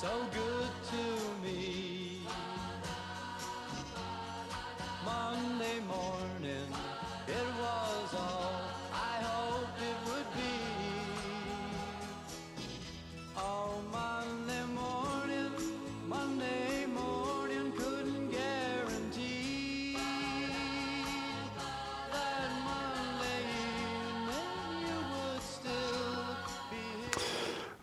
so 0.00 0.06
good 0.32 0.57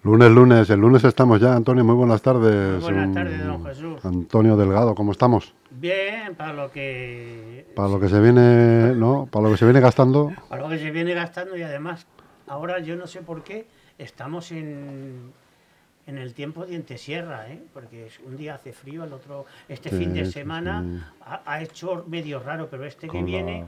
Lunes, 0.06 0.30
lunes, 0.30 0.70
el 0.70 0.80
lunes 0.80 1.04
estamos 1.04 1.42
ya, 1.42 1.56
Antonio, 1.56 1.84
muy 1.84 1.96
buenas 1.96 2.22
tardes. 2.22 2.74
Muy 2.84 2.94
buenas 2.94 3.12
tardes, 3.12 3.44
don 3.44 3.66
Jesús. 3.66 4.06
Antonio 4.06 4.56
Delgado, 4.56 4.94
¿cómo 4.94 5.12
estamos? 5.12 5.56
Bien, 5.72 6.36
para 6.36 6.54
lo 6.54 6.70
que 6.72 7.66
Para 7.76 7.90
lo 7.90 8.00
que 8.00 8.08
se 8.08 8.20
viene, 8.20 8.94
¿no? 8.94 9.26
Para 9.32 9.46
lo 9.46 9.52
que 9.52 9.58
se 9.58 9.66
viene 9.66 9.80
gastando, 9.80 10.32
para 10.48 10.62
lo 10.62 10.70
que 10.70 10.78
se 10.78 10.92
viene 10.92 11.16
gastando 11.16 11.58
y 11.58 11.64
además 11.64 12.06
ahora 12.48 12.78
yo 12.80 12.96
no 12.96 13.08
sé 13.08 13.22
por 13.22 13.44
qué 13.44 13.66
estamos 13.98 14.52
en 14.52 15.34
en 16.06 16.20
el 16.20 16.36
tiempo 16.36 16.68
diente 16.68 17.00
sierra, 17.00 17.50
¿eh? 17.50 17.60
porque 17.74 18.10
un 18.28 18.38
día 18.38 18.54
hace 18.54 18.74
frío, 18.74 19.06
el 19.06 19.12
otro 19.14 19.48
este 19.68 19.90
Sí, 19.90 19.98
fin 19.98 20.14
de 20.14 20.26
semana 20.28 20.84
sí. 20.84 21.02
Ha, 21.26 21.42
ha 21.48 21.62
hecho 21.64 22.06
medio 22.08 22.40
raro, 22.40 22.68
pero 22.70 22.86
este 22.86 23.08
que 23.10 23.18
la- 23.18 23.24
viene 23.26 23.66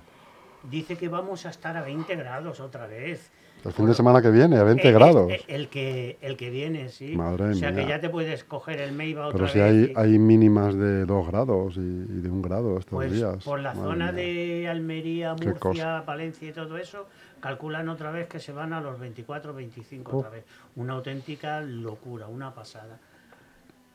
dice 0.70 0.98
que 0.98 1.08
vamos 1.10 1.46
a 1.46 1.50
estar 1.50 1.76
a 1.78 1.82
20 1.82 2.16
grados 2.16 2.60
otra 2.60 2.88
vez. 2.88 3.32
el 3.66 3.74
fin 3.74 3.86
de 3.88 3.94
semana 3.96 4.22
que 4.22 4.30
viene, 4.30 4.56
a 4.58 4.64
20 4.64 4.88
Eh, 4.88 4.92
grados. 4.94 5.30
eh, 5.32 5.42
El, 5.48 5.68
que 5.68 6.18
el 6.22 6.38
que 6.38 6.50
viene, 6.50 6.88
sí. 6.90 7.16
Madre 7.18 7.46
o 7.50 7.54
sea 7.54 7.72
que 7.72 7.80
mía. 7.82 7.90
ya 7.98 8.00
te 8.00 8.08
puedes 8.10 8.44
coger 8.46 8.80
el 8.80 8.92
Meiba 8.94 9.26
otra 9.28 9.38
Pero 9.40 9.48
si 9.50 9.60
vez. 9.60 9.68
hay, 9.68 9.78
y- 9.92 9.94
hay 10.14 10.20
mínimas 10.20 10.76
de 10.76 11.06
2 11.06 11.28
grados 11.28 11.76
y, 11.76 11.80
y 11.80 12.22
de 12.22 12.30
1 12.30 12.42
grado 12.44 12.78
estos 12.78 12.94
Pues 12.94 13.12
días. 13.12 13.44
por 13.44 13.60
la 13.60 13.74
Madre 13.74 13.90
zona 13.90 14.12
mía. 14.12 14.22
de 14.24 14.68
Almería, 14.70 15.32
Murcia, 15.34 15.54
cosa. 15.60 16.04
Palencia 16.06 16.48
y 16.50 16.54
todo 16.54 16.78
eso, 16.78 17.08
calculan 17.42 17.90
otra 17.90 18.12
vez 18.12 18.28
que 18.28 18.40
se 18.40 18.52
van 18.54 18.72
a 18.74 18.80
los 18.80 19.00
24, 19.00 19.54
25 19.54 20.12
Oh. 20.16 20.20
otra 20.20 20.30
vez. 20.30 20.46
Una 20.76 20.94
auténtica 20.94 21.60
locura, 21.62 22.28
una 22.28 22.54
pasada. 22.54 23.00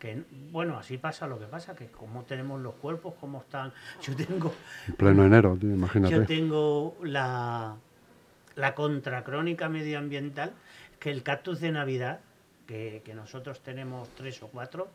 Que, 0.02 0.20
bueno, 0.50 0.76
así 0.76 0.98
pasa 0.98 1.28
lo 1.28 1.38
que 1.38 1.46
pasa, 1.46 1.76
que 1.76 1.86
como 1.86 2.24
tenemos 2.24 2.60
los 2.60 2.74
cuerpos, 2.74 3.14
cómo 3.20 3.38
están... 3.42 3.72
Yo 4.02 4.16
tengo, 4.16 4.52
En 4.88 4.94
pleno 4.96 5.24
enero, 5.24 5.56
tío, 5.56 5.68
yo 5.68 5.76
imagínate. 5.76 6.20
tengo 6.26 6.96
la, 7.04 7.76
la 8.56 8.74
contracrónica 8.74 9.68
medioambiental, 9.68 10.54
que 10.98 11.12
el 11.12 11.22
cactus 11.22 11.60
de 11.60 11.70
Navidad, 11.70 12.18
que, 12.66 13.02
que 13.04 13.14
nosotros 13.14 13.60
tenemos 13.60 14.08
tres 14.16 14.42
o 14.42 14.48
cuatro, 14.48 14.88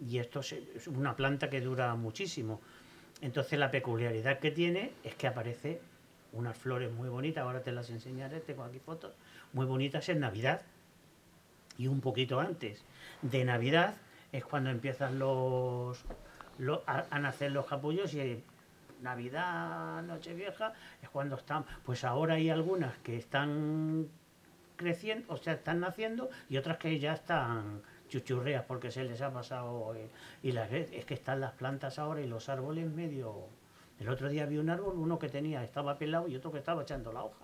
y 0.00 0.20
esto 0.20 0.40
es 0.40 0.52
es 0.52 0.88
una 0.88 1.16
planta 1.16 1.50
que 1.50 1.60
dura 1.60 1.94
muchísimo. 1.94 2.62
Entonces 3.20 3.58
la 3.58 3.70
peculiaridad 3.70 4.38
que 4.38 4.52
tiene 4.52 4.92
es 5.04 5.14
que 5.16 5.26
aparece 5.26 5.82
unas 6.32 6.56
flores 6.56 6.90
muy 6.90 7.10
bonitas, 7.10 7.44
ahora 7.44 7.60
te 7.60 7.72
las 7.72 7.90
enseñaré, 7.90 8.40
tengo 8.40 8.64
aquí 8.64 8.78
fotos, 8.78 9.12
muy 9.52 9.66
bonitas 9.66 10.08
en 10.08 10.20
Navidad 10.20 10.62
y 11.76 11.88
un 11.88 12.00
poquito 12.00 12.40
antes 12.40 12.86
de 13.20 13.44
Navidad 13.44 13.96
es 14.32 14.44
cuando 14.44 14.70
empiezan 14.70 15.18
los, 15.18 16.04
lo- 16.58 16.82
a, 16.86 17.18
nacer 17.18 17.52
los 17.52 17.66
capullos 17.66 18.12
y 18.14 18.42
Navidad, 19.02 20.02
Nochevieja 20.02 20.72
es 21.02 21.08
cuando 21.10 21.36
están, 21.36 21.64
pues 21.84 22.04
ahora 22.04 22.34
hay 22.34 22.50
algunas 22.50 22.96
que 22.98 23.16
están 23.16 24.08
creciendo, 24.76 25.32
o 25.32 25.36
sea, 25.36 25.54
están 25.54 25.80
naciendo 25.80 26.28
y 26.48 26.56
otras 26.56 26.78
que 26.78 26.98
ya 26.98 27.12
están 27.14 27.82
chuchurreas 28.08 28.64
porque 28.64 28.90
se 28.90 29.04
les 29.04 29.20
ha 29.22 29.32
pasado 29.32 29.94
eh, 29.94 30.08
y 30.42 30.52
las 30.52 30.70
es 30.72 31.04
que 31.04 31.14
están 31.14 31.40
las 31.40 31.52
plantas 31.52 31.98
ahora 31.98 32.20
y 32.20 32.26
los 32.26 32.48
árboles 32.48 32.90
medio 32.90 33.46
el 33.98 34.08
otro 34.10 34.28
día 34.28 34.44
vi 34.44 34.58
un 34.58 34.68
árbol, 34.68 34.94
uno 34.98 35.18
que 35.18 35.30
tenía, 35.30 35.64
estaba 35.64 35.96
pelado 35.96 36.28
y 36.28 36.36
otro 36.36 36.52
que 36.52 36.58
estaba 36.58 36.82
echando 36.82 37.12
la 37.12 37.24
hoja. 37.24 37.38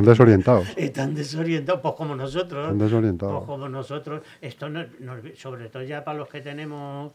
Están 0.00 0.10
desorientados. 0.12 0.68
Están 0.76 1.14
desorientados, 1.14 1.80
pues 1.80 1.94
como 1.94 2.14
nosotros. 2.14 2.62
Están 2.64 2.78
desorientados. 2.78 3.34
Pues 3.38 3.46
como 3.46 3.68
nosotros, 3.68 4.22
esto 4.40 4.68
no- 4.68 4.84
nos- 5.00 5.38
sobre 5.38 5.68
todo 5.68 5.82
ya 5.82 6.04
para 6.04 6.18
los 6.18 6.28
que 6.28 6.40
tenemos 6.40 7.12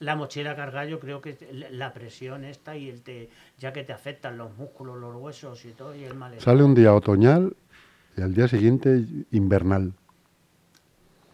la 0.00 0.14
mochila 0.14 0.54
cargada, 0.54 0.84
yo 0.86 1.00
creo 1.00 1.20
que 1.22 1.36
la- 1.70 1.92
presión 1.94 2.44
esta 2.44 2.76
y 2.76 2.88
el 2.90 3.00
te, 3.02 3.30
ya 3.58 3.72
que 3.72 3.82
te 3.84 3.92
afectan 3.92 4.36
los 4.36 4.54
músculos, 4.56 4.98
los 4.98 5.16
huesos 5.16 5.64
y 5.64 5.70
todo, 5.70 5.94
y 5.96 6.04
el 6.04 6.14
malestar. 6.14 6.52
Sale 6.54 6.62
un 6.64 6.74
día 6.74 6.92
otoñal 6.94 7.56
y 8.16 8.20
al 8.20 8.34
día 8.34 8.46
siguiente 8.48 9.04
invernal. 9.30 9.92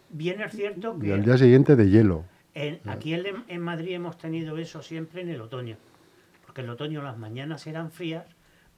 Bien 0.09 0.41
es 0.41 0.51
cierto 0.51 0.95
Y 1.01 1.05
que 1.05 1.13
al 1.13 1.25
día 1.25 1.37
siguiente 1.37 1.75
de 1.75 1.89
hielo. 1.89 2.23
en- 2.53 2.79
aquí 2.87 3.13
en, 3.13 3.25
en 3.47 3.61
Madrid 3.61 3.95
hemos 3.95 4.17
tenido 4.17 4.57
eso 4.57 4.81
siempre 4.81 5.21
en 5.21 5.29
el 5.29 5.41
otoño, 5.41 5.75
porque 6.45 6.61
en 6.61 6.65
el 6.65 6.71
otoño 6.73 7.01
las 7.01 7.17
mañanas 7.17 7.65
eran 7.67 7.91
frías, 7.91 8.25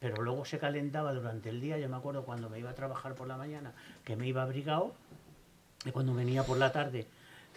pero 0.06 0.22
luego 0.22 0.46
se 0.46 0.60
calentaba 0.60 1.14
durante 1.14 1.50
el 1.50 1.60
día. 1.60 1.80
Yo 1.80 1.90
me 1.90 1.96
acuerdo 1.98 2.26
cuando 2.26 2.48
me 2.48 2.60
iba 2.60 2.70
a 2.70 2.76
trabajar 2.76 3.16
por 3.16 3.28
la 3.28 3.38
mañana, 3.38 3.74
que 4.04 4.16
me 4.16 4.28
iba 4.28 4.44
abrigado, 4.44 4.94
y 5.84 5.90
cuando 5.90 6.14
venía 6.14 6.44
por 6.44 6.58
la 6.60 6.72
tarde, 6.72 7.08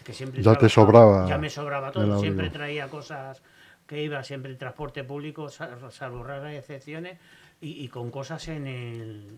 que 0.03 0.13
siempre 0.13 0.41
Ya 0.41 0.55
te 0.55 0.67
sobraba 0.67 1.27
ya 1.27 1.37
me 1.37 1.51
sobraba 1.51 1.91
todo, 1.91 2.05
siempre 2.19 2.49
traía 2.49 2.87
cosas 2.89 3.43
que 3.85 4.01
iba 4.01 4.23
siempre 4.23 4.51
en 4.51 4.57
transporte 4.57 5.03
público, 5.03 5.49
sal- 5.49 5.77
salvo 5.91 6.23
raras 6.23 6.55
excepciones, 6.55 7.19
y, 7.61 7.83
y 7.83 7.87
con 7.87 8.09
cosas 8.09 8.47
en 8.47 8.65
el, 8.65 9.37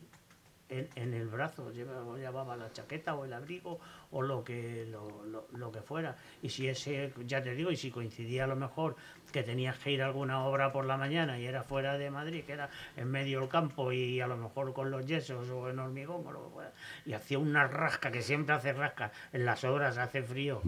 en, 0.71 0.89
en 0.95 1.13
el 1.13 1.27
brazo, 1.27 1.71
llevaba, 1.71 2.17
llevaba 2.17 2.55
la 2.57 2.71
chaqueta 2.71 3.13
o 3.13 3.25
el 3.25 3.33
abrigo 3.33 3.79
o 4.09 4.21
lo 4.21 4.43
que 4.43 4.87
lo, 4.89 5.23
lo- 5.25 5.47
lo 5.51 5.71
que 5.71 5.81
fuera. 5.81 6.15
Y 6.41 6.49
si 6.49 6.67
ese, 6.67 7.13
ya 7.27 7.43
te 7.43 7.53
digo, 7.53 7.69
y 7.71 7.75
si 7.75 7.91
coincidía 7.91 8.45
a 8.45 8.47
lo 8.47 8.55
mejor 8.55 8.95
que 9.31 9.43
tenías 9.43 9.77
que 9.77 9.91
ir 9.91 10.01
a 10.01 10.05
alguna 10.07 10.43
obra 10.45 10.71
por 10.71 10.85
la 10.85 10.97
mañana 10.97 11.37
y 11.39 11.45
era 11.45 11.63
fuera 11.63 11.97
de 11.97 12.09
Madrid, 12.09 12.43
que 12.45 12.53
era 12.53 12.69
en 12.97 13.11
medio 13.11 13.39
del 13.41 13.49
campo 13.49 13.91
y 13.91 14.19
a 14.21 14.27
lo 14.27 14.37
mejor 14.37 14.73
con 14.73 14.89
los 14.91 15.05
yesos 15.05 15.49
o 15.49 15.69
en 15.69 15.77
hormigón 15.79 16.25
o 16.25 16.31
lo 16.31 16.43
que 16.45 16.49
fuera, 16.53 16.71
y 17.05 17.13
hacía 17.13 17.37
una 17.37 17.67
rasca, 17.67 18.11
que 18.11 18.21
siempre 18.21 18.55
hace 18.55 18.73
rasca, 18.73 19.11
en 19.33 19.45
las 19.45 19.63
obras 19.63 19.97
hace 19.97 20.23
frío, 20.23 20.61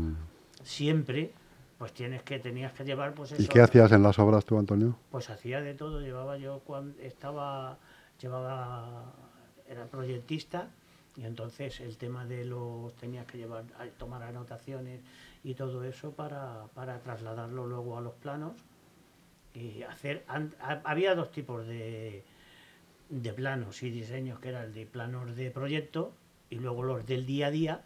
siempre, 0.64 1.32
pues 1.78 1.94
tienes 1.94 2.24
que, 2.24 2.40
tenías 2.40 2.74
que 2.74 2.84
llevar 2.84 3.14
pues 3.14 3.32
¿Y 3.32 3.36
eso. 3.44 3.52
qué 3.52 3.62
hacías 3.62 3.92
en 3.92 4.04
las 4.04 4.20
obras 4.20 4.46
tú, 4.46 4.58
Antonio? 4.58 4.96
Pues 5.12 5.30
hacía 5.30 5.62
de 5.62 5.74
todo, 5.74 6.02
llevaba 6.02 6.38
yo 6.38 6.60
cuando 6.60 7.02
estaba, 7.02 7.78
llevaba, 8.20 9.12
era 9.74 9.86
proyectista 9.88 10.70
y 11.16 11.26
entonces 11.26 11.80
el 11.80 11.98
tema 11.98 12.26
de 12.26 12.46
los, 12.46 12.96
tenías 12.96 13.26
que 13.28 13.38
llevar, 13.38 13.66
tomar 13.98 14.24
anotaciones 14.24 15.02
y 15.44 15.54
todo 15.54 15.84
eso 15.84 16.12
para, 16.12 16.66
para 16.74 17.00
trasladarlo 17.00 17.68
luego 17.68 17.98
a 17.98 18.02
los 18.02 18.14
planos 18.14 18.54
y 19.54 19.84
hacer, 19.84 20.26
había 20.84 21.14
dos 21.14 21.32
tipos 21.32 21.68
de, 21.68 22.24
de 23.10 23.34
planos 23.34 23.84
y 23.84 23.92
diseños, 23.92 24.40
que 24.40 24.50
era 24.50 24.64
el 24.64 24.74
de 24.74 24.86
planos 24.86 25.36
de 25.36 25.52
proyecto 25.52 26.14
y 26.50 26.56
luego 26.56 26.84
los 26.84 27.06
del 27.06 27.26
día 27.26 27.48
a 27.48 27.52
día, 27.52 27.82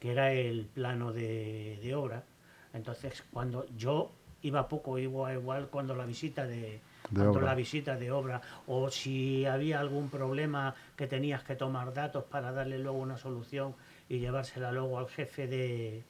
que 0.00 0.10
era 0.10 0.32
el 0.32 0.66
plano 0.66 1.12
de, 1.12 1.92
obra. 1.94 2.24
Entonces, 2.72 3.24
cuando 3.32 3.66
yo 3.76 4.12
iba 4.42 4.68
poco, 4.68 4.98
igual, 4.98 5.38
igual 5.38 5.68
cuando 5.68 5.94
la 5.94 6.06
visita 6.06 6.46
de, 6.46 6.80
cuando 7.12 7.32
obra. 7.32 7.46
la 7.46 7.54
visita 7.54 7.96
de 7.96 8.10
obra, 8.10 8.40
o 8.66 8.90
si 8.90 9.46
había 9.46 9.80
algún 9.80 10.08
problema 10.08 10.74
que 10.96 11.06
tenías 11.06 11.42
que 11.44 11.56
tomar 11.56 11.92
datos 11.94 12.24
para 12.24 12.52
darle 12.52 12.78
luego 12.78 12.98
una 12.98 13.16
solución 13.16 13.74
y 14.08 14.18
llevársela 14.18 14.72
luego 14.72 14.98
al 14.98 15.08
jefe 15.08 15.46
de, 15.46 16.04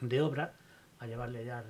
de 0.00 0.22
obra, 0.22 0.52
a 0.98 1.06
llevarle 1.06 1.44
ya 1.44 1.64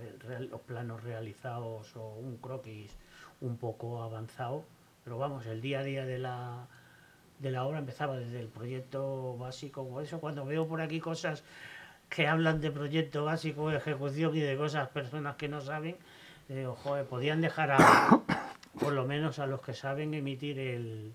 los 0.50 0.60
planos 0.62 1.02
realizados 1.04 1.94
o 1.96 2.14
un 2.14 2.36
croquis 2.38 2.96
un 3.40 3.56
poco 3.56 4.02
avanzado. 4.02 4.64
Pero 5.04 5.18
vamos, 5.18 5.46
el 5.46 5.60
día 5.60 5.80
a 5.80 5.82
día 5.84 6.04
de 6.04 6.18
la, 6.18 6.66
de 7.38 7.50
la 7.50 7.64
obra 7.64 7.78
empezaba 7.78 8.16
desde 8.18 8.40
el 8.40 8.48
proyecto 8.48 9.36
básico 9.38 9.82
o 9.82 10.00
eso. 10.00 10.20
Cuando 10.20 10.44
veo 10.44 10.66
por 10.66 10.80
aquí 10.80 11.00
cosas 11.00 11.44
que 12.08 12.26
hablan 12.26 12.60
de 12.60 12.72
proyecto 12.72 13.24
básico, 13.24 13.70
de 13.70 13.76
ejecución 13.76 14.36
y 14.36 14.40
de 14.40 14.56
cosas, 14.56 14.88
personas 14.88 15.36
que 15.36 15.48
no 15.48 15.60
saben, 15.60 15.96
digo, 16.48 16.74
joder, 16.74 17.06
podían 17.06 17.40
dejar 17.40 17.70
a, 17.70 18.20
por 18.80 18.92
lo 18.92 19.04
menos 19.04 19.38
a 19.38 19.46
los 19.46 19.60
que 19.60 19.74
saben 19.74 20.14
emitir 20.14 20.58
el 20.58 21.12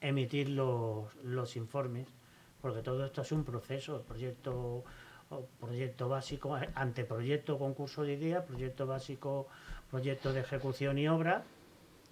emitir 0.00 0.48
los, 0.48 1.14
los 1.22 1.54
informes, 1.56 2.08
porque 2.60 2.82
todo 2.82 3.04
esto 3.04 3.22
es 3.22 3.30
un 3.30 3.44
proceso, 3.44 4.02
proyecto 4.02 4.82
proyecto 5.60 6.08
básico, 6.08 6.58
anteproyecto, 6.74 7.58
concurso 7.58 8.02
de 8.02 8.14
idea, 8.14 8.44
proyecto 8.44 8.86
básico, 8.86 9.46
proyecto 9.90 10.32
de 10.32 10.40
ejecución 10.40 10.98
y 10.98 11.08
obra, 11.08 11.44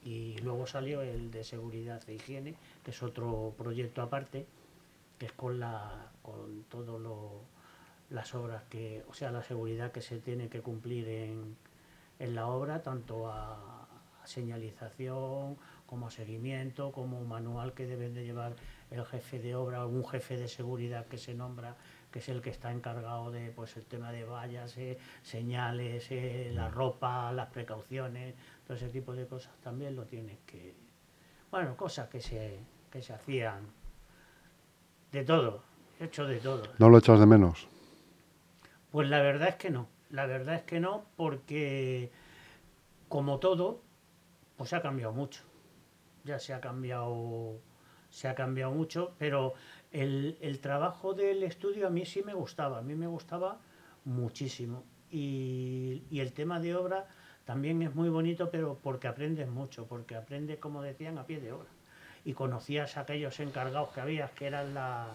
y 0.03 0.39
luego 0.39 0.67
salió 0.67 1.03
el 1.03 1.31
de 1.31 1.45
seguridad 1.45 2.03
e 2.09 2.15
higiene, 2.15 2.55
que 2.85 2.93
es 2.93 3.03
otro 3.03 3.53
proyecto 3.59 4.01
aparte, 4.01 4.47
que 5.19 5.27
es 5.27 5.33
con 5.33 5.61
la 5.61 6.11
con 6.23 6.65
todo 6.71 6.99
lo, 6.99 7.43
las 8.09 8.35
obras 8.35 8.63
que, 8.71 9.05
o 9.09 9.15
sea, 9.15 9.31
la 9.31 9.43
seguridad 9.43 9.93
que 9.93 10.01
se 10.01 10.19
tiene 10.19 10.49
que 10.49 10.61
cumplir 10.61 11.09
en, 11.09 11.57
en 12.19 12.35
la 12.35 12.47
obra, 12.47 12.83
tanto 12.83 13.31
a 13.31 13.80
señalización 14.25 15.57
como 15.87 16.11
seguimiento, 16.11 16.93
como 16.93 17.25
manual 17.25 17.73
que 17.75 17.87
deben 17.87 18.15
de 18.15 18.25
llevar 18.25 18.55
el 18.91 19.05
jefe 19.05 19.39
de 19.41 19.55
obra, 19.55 19.87
un 19.87 20.07
jefe 20.07 20.37
de 20.37 20.49
seguridad 20.49 21.07
que 21.07 21.19
se 21.19 21.35
nombra, 21.35 21.77
que 22.11 22.21
es 22.21 22.29
el 22.29 22.41
que 22.41 22.51
está 22.51 22.73
encargado 22.73 23.31
de 23.31 23.51
pues 23.51 23.77
el 23.77 23.85
tema 23.85 24.13
de 24.13 24.25
vallas, 24.25 24.77
eh, 24.79 24.99
señales, 25.23 26.07
eh, 26.11 26.51
la 26.55 26.69
ropa, 26.69 27.33
las 27.33 27.49
precauciones, 27.49 28.35
todo 28.67 28.77
ese 28.77 28.89
tipo 28.89 29.15
de 29.15 29.27
cosas 29.27 29.53
también 29.63 29.97
lo 29.97 30.05
tienes 30.05 30.39
que 30.47 30.75
bueno, 31.51 31.77
cosas 31.77 32.09
que 32.09 32.21
se 32.21 32.61
que 32.91 33.03
se 33.03 33.13
hacían 33.13 33.67
de 35.13 35.25
todo, 35.25 35.63
hecho 35.99 36.27
de 36.27 36.39
todo. 36.39 36.63
¿No 36.79 36.89
lo 36.89 36.99
echas 36.99 37.19
de 37.19 37.27
menos? 37.27 37.69
Pues 38.91 39.09
la 39.09 39.21
verdad 39.21 39.51
es 39.51 39.55
que 39.57 39.71
no, 39.71 39.89
la 40.11 40.27
verdad 40.27 40.57
es 40.57 40.63
que 40.63 40.81
no, 40.81 41.05
porque 41.17 42.11
como 43.09 43.39
todo, 43.39 43.83
pues 44.61 44.75
ha 44.75 44.83
cambiado 44.83 45.15
mucho. 45.15 45.41
Ya 46.23 46.39
se 46.39 46.53
ha 46.53 46.61
cambiado, 46.61 47.63
se 48.11 48.29
ha 48.29 48.35
cambiado 48.35 48.73
mucho, 48.73 49.15
pero 49.17 49.55
el, 49.91 50.37
el 50.43 50.61
trabajo 50.61 51.15
del 51.15 51.43
estudio 51.45 51.87
a 51.87 51.91
mí 51.91 52.05
sí 52.05 52.23
me 52.23 52.35
gustaba, 52.35 52.81
a 52.81 52.83
mí 52.83 52.95
me 52.95 53.07
gustaba 53.07 53.59
muchísimo. 54.05 54.85
Y, 55.11 56.03
y 56.11 56.21
el 56.21 56.35
tema 56.35 56.61
de 56.61 56.77
obra 56.77 57.09
también 57.47 57.81
es 57.81 57.95
muy 57.95 58.11
bonito, 58.11 58.51
pero 58.51 58.79
porque 58.83 59.09
aprendes 59.09 59.49
mucho, 59.49 59.87
porque 59.87 60.15
aprendes, 60.15 60.59
como 60.59 60.83
decían, 60.83 61.17
a 61.17 61.25
pie 61.25 61.41
de 61.41 61.53
obra. 61.53 61.71
Y 62.27 62.35
conocías 62.35 62.99
a 62.99 63.01
aquellos 63.01 63.41
encargados 63.41 63.95
que 63.95 64.03
habías, 64.03 64.31
que 64.33 64.47
eran 64.47 64.75
la, 64.75 65.07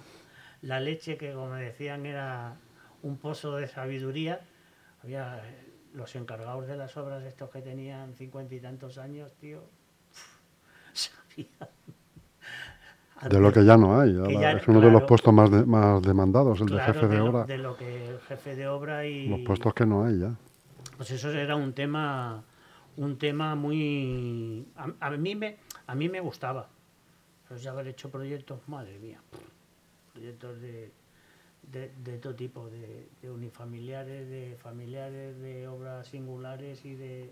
la 0.63 0.79
leche, 0.79 1.17
que 1.17 1.33
como 1.33 1.53
decían 1.53 2.07
era 2.07 2.55
un 3.03 3.17
pozo 3.19 3.57
de 3.57 3.67
sabiduría. 3.67 4.41
Había 5.03 5.39
los 5.95 6.15
encargados 6.15 6.67
de 6.67 6.75
las 6.77 6.95
obras 6.97 7.23
estos 7.23 7.49
que 7.49 7.61
tenían 7.61 8.13
cincuenta 8.15 8.53
y 8.55 8.59
tantos 8.59 8.97
años, 8.97 9.33
tío, 9.39 9.61
sabían. 10.93 11.69
De 13.29 13.39
lo 13.39 13.51
que 13.51 13.63
ya 13.65 13.77
no 13.77 13.99
hay. 13.99 14.13
Ya- 14.13 14.51
es 14.51 14.67
uno 14.67 14.81
de 14.81 14.91
los 14.91 15.03
puestos 15.03 15.33
más, 15.33 15.49
de- 15.49 15.65
más 15.65 16.01
demandados, 16.01 16.59
el 16.61 16.67
Claro, 16.67 16.93
de 16.93 16.93
jefe 16.99 17.07
de, 17.15 17.19
obra. 17.21 17.45
de 17.45 17.57
lo 17.57 17.77
que 17.77 18.09
el 18.09 18.19
jefe 18.19 18.55
de 18.55 18.67
obra 18.67 19.05
y 19.05 19.29
Los 19.29 19.39
puestos 19.39 19.73
que 19.73 19.85
no 19.85 20.05
hay 20.05 20.19
ya. 20.19 20.35
pues 20.97 21.11
eso 21.11 21.31
era 21.31 21.55
un 21.55 21.73
tema 21.73 22.43
un 22.97 23.17
tema 23.17 23.55
muy 23.55 24.65
a, 24.77 24.87
a 25.07 25.09
mí 25.11 25.35
me 25.35 25.57
a 25.87 25.95
mí 25.95 26.07
me 26.07 26.21
gustaba 26.21 26.69
pues 27.47 27.61
ya 27.61 27.71
haber 27.71 27.87
hecho 27.87 28.09
proyectos 28.09 28.59
madre 28.67 28.97
mía 28.99 29.19
proyectos 30.13 30.61
de 30.61 30.91
de, 31.71 31.91
de 32.03 32.17
todo 32.17 32.35
tipo 32.35 32.69
de, 32.69 33.07
de 33.21 33.31
unifamiliares 33.31 34.29
de 34.29 34.57
familiares 34.57 35.39
de 35.39 35.67
obras 35.67 36.07
singulares 36.07 36.85
y 36.85 36.95
de 36.95 37.31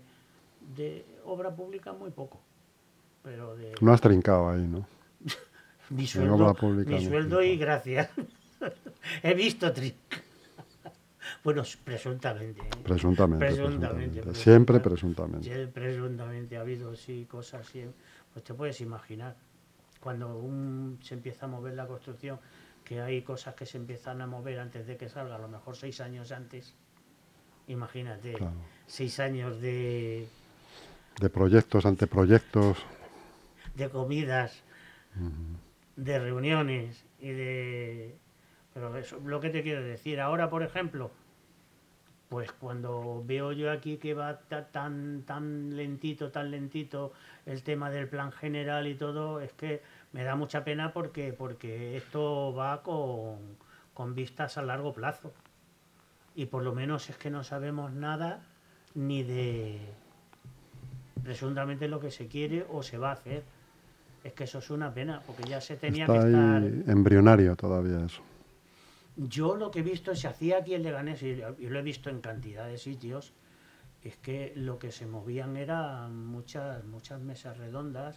de 0.76 1.04
obra 1.24 1.54
pública 1.54 1.92
muy 1.92 2.10
poco 2.10 2.40
pero 3.22 3.56
de 3.56 3.74
No 3.80 3.92
has 3.92 4.00
trincado 4.00 4.50
ahí, 4.50 4.66
¿no? 4.66 4.86
mi 5.90 6.06
sueldo, 6.06 6.54
mi 6.86 7.04
sueldo 7.04 7.42
y 7.42 7.56
gracias 7.56 8.10
he 9.22 9.34
visto 9.34 9.72
tri 9.72 9.94
bueno 11.44 11.62
presuntamente 11.84 12.62
¿eh? 12.62 12.70
Presuntamente. 12.82 13.46
Presuntamente, 13.46 14.20
presuntamente. 14.20 14.34
Siempre 14.34 14.80
presuntamente. 14.80 15.64
Sí, 15.66 15.70
presuntamente 15.72 16.56
ha 16.56 16.60
habido 16.60 16.96
sí 16.96 17.26
cosas 17.30 17.66
sí, 17.66 17.84
pues 18.32 18.44
te 18.44 18.54
puedes 18.54 18.80
imaginar 18.80 19.36
cuando 20.00 20.36
un, 20.36 20.98
se 21.02 21.14
empieza 21.14 21.46
a 21.46 21.48
mover 21.48 21.74
la 21.74 21.86
construcción 21.86 22.38
que 22.84 23.00
hay 23.00 23.22
cosas 23.22 23.54
que 23.54 23.66
se 23.66 23.78
empiezan 23.78 24.20
a 24.20 24.26
mover 24.26 24.60
antes 24.60 24.86
de 24.86 24.96
que 24.96 25.08
salga 25.08 25.36
a 25.36 25.38
lo 25.38 25.48
mejor 25.48 25.76
seis 25.76 26.00
años 26.00 26.32
antes 26.32 26.74
imagínate 27.66 28.32
Claro. 28.34 28.52
seis 28.86 29.18
años 29.20 29.60
de, 29.60 30.28
De 31.20 31.30
proyectos, 31.30 31.86
anteproyectos. 31.86 32.78
de 33.74 33.88
comidas 33.88 34.62
de 35.96 36.18
reuniones 36.18 37.04
y 37.20 37.28
de 37.30 38.14
pero 38.74 38.96
eso 38.96 39.18
lo 39.24 39.40
que 39.40 39.50
te 39.50 39.62
quiero 39.62 39.82
decir 39.82 40.20
ahora 40.20 40.50
por 40.50 40.62
ejemplo 40.62 41.10
pues 42.28 42.50
cuando 42.52 43.22
veo 43.24 43.52
yo 43.52 43.70
aquí 43.70 43.96
que 43.98 44.12
va 44.14 44.40
ta- 44.40 44.66
tan 44.66 45.22
tan 45.24 45.76
lentito 45.76 46.30
tan 46.32 46.50
lentito 46.50 47.12
el 47.46 47.62
tema 47.62 47.90
del 47.90 48.08
plan 48.08 48.32
general 48.32 48.86
y 48.88 48.94
todo 48.96 49.40
es 49.40 49.52
que 49.52 49.82
me 50.14 50.22
da 50.24 50.36
mucha 50.36 50.64
pena 50.64 50.92
porque 50.92 51.32
porque 51.32 51.96
esto 51.96 52.54
va 52.54 52.82
con, 52.82 53.36
con 53.92 54.14
vistas 54.14 54.56
a 54.56 54.62
largo 54.62 54.92
plazo 54.94 55.32
y 56.34 56.46
por 56.46 56.62
lo 56.62 56.72
menos 56.74 57.10
es 57.10 57.16
que 57.18 57.30
no 57.30 57.42
sabemos 57.44 57.92
nada 57.92 58.40
ni 58.94 59.22
de 59.24 59.80
presuntamente 61.22 61.88
lo 61.88 62.00
que 62.00 62.10
se 62.10 62.28
quiere 62.28 62.64
o 62.70 62.82
se 62.82 62.96
va 62.96 63.10
a 63.10 63.14
hacer 63.14 63.42
es 64.22 64.32
que 64.32 64.44
eso 64.44 64.58
es 64.58 64.70
una 64.70 64.94
pena 64.94 65.20
porque 65.26 65.42
ya 65.48 65.60
se 65.60 65.76
tenía 65.76 66.04
Está 66.04 66.20
que 66.20 66.26
estar 66.28 66.62
embrionario 66.90 67.56
todavía 67.56 68.04
eso. 68.06 68.22
yo 69.16 69.56
lo 69.56 69.70
que 69.70 69.80
he 69.80 69.82
visto 69.82 70.14
se 70.14 70.28
hacía 70.28 70.58
aquí 70.58 70.74
en 70.74 70.82
Leganés 70.84 71.22
y 71.22 71.34
lo 71.36 71.78
he 71.78 71.82
visto 71.82 72.08
en 72.10 72.20
cantidad 72.20 72.66
de 72.66 72.78
sitios 72.78 73.32
es 74.02 74.16
que 74.18 74.52
lo 74.54 74.78
que 74.78 74.92
se 74.92 75.06
movían 75.06 75.56
eran 75.56 76.24
muchas 76.26 76.84
muchas 76.84 77.20
mesas 77.20 77.56
redondas 77.58 78.16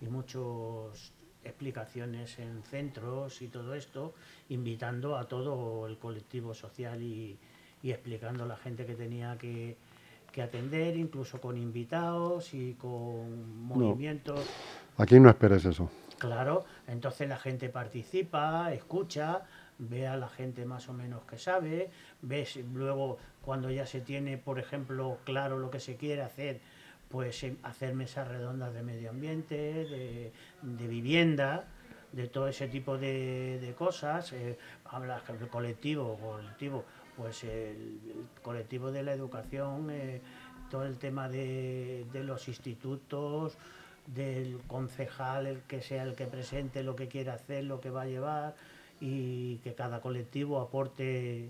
y 0.00 0.06
muchas 0.06 1.12
explicaciones 1.44 2.38
en 2.38 2.62
centros 2.62 3.42
y 3.42 3.48
todo 3.48 3.74
esto 3.74 4.14
invitando 4.48 5.16
a 5.16 5.28
todo 5.28 5.86
el 5.86 5.98
colectivo 5.98 6.54
social 6.54 7.02
y, 7.02 7.38
y 7.82 7.90
explicando 7.90 8.44
a 8.44 8.46
la 8.46 8.56
gente 8.56 8.86
que 8.86 8.94
tenía 8.94 9.36
que, 9.38 9.76
que 10.32 10.42
atender 10.42 10.96
incluso 10.96 11.40
con 11.40 11.56
invitados 11.56 12.54
y 12.54 12.74
con 12.74 13.66
movimientos 13.66 14.40
Aquí 14.96 15.18
no 15.18 15.28
esperes 15.28 15.64
eso. 15.64 15.90
Claro, 16.18 16.64
entonces 16.86 17.28
la 17.28 17.36
gente 17.36 17.68
participa, 17.68 18.72
escucha, 18.72 19.42
ve 19.78 20.06
a 20.06 20.16
la 20.16 20.28
gente 20.28 20.64
más 20.64 20.88
o 20.88 20.92
menos 20.92 21.24
que 21.24 21.36
sabe, 21.36 21.90
ves 22.22 22.56
luego 22.72 23.18
cuando 23.42 23.70
ya 23.70 23.86
se 23.86 24.00
tiene, 24.00 24.38
por 24.38 24.60
ejemplo, 24.60 25.18
claro 25.24 25.58
lo 25.58 25.70
que 25.70 25.80
se 25.80 25.96
quiere 25.96 26.22
hacer, 26.22 26.60
pues 27.14 27.44
em, 27.44 27.56
hacer 27.62 27.94
mesas 27.94 28.26
redondas 28.26 28.74
de 28.74 28.82
medio 28.82 29.10
ambiente, 29.10 29.54
de, 29.84 30.88
vivienda, 30.88 31.64
de 32.10 32.26
todo 32.26 32.48
ese 32.48 32.66
tipo 32.66 32.98
de, 32.98 33.72
cosas. 33.78 34.32
Eh, 34.32 34.58
hablas 34.86 35.22
del 35.28 35.46
colectivo, 35.46 36.18
colectivo, 36.18 36.84
pues 37.16 37.44
el, 37.44 38.00
el 38.10 38.42
colectivo 38.42 38.90
de 38.90 39.04
la 39.04 39.12
educación, 39.12 39.90
eh, 39.92 40.20
todo 40.72 40.86
el 40.86 40.98
tema 40.98 41.28
de, 41.28 42.04
de 42.12 42.24
los 42.24 42.48
institutos, 42.48 43.56
del 44.08 44.58
concejal, 44.66 45.46
el 45.46 45.60
que 45.62 45.82
sea 45.82 46.02
el 46.02 46.16
que 46.16 46.26
presente 46.26 46.82
lo 46.82 46.96
que 46.96 47.06
quiere 47.06 47.30
hacer, 47.30 47.62
lo 47.62 47.80
que 47.80 47.90
va 47.90 48.02
a 48.02 48.06
llevar 48.06 48.56
y 48.98 49.58
que 49.58 49.74
cada 49.74 50.00
colectivo 50.00 50.60
aporte 50.60 51.48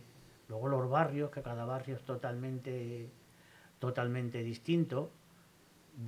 luego 0.50 0.68
los 0.68 0.90
barrios, 0.90 1.30
que 1.30 1.40
cada 1.40 1.64
barrio 1.64 1.96
es 1.96 2.02
totalmente 2.02 3.08
totalmente 3.78 4.42
distinto. 4.42 5.10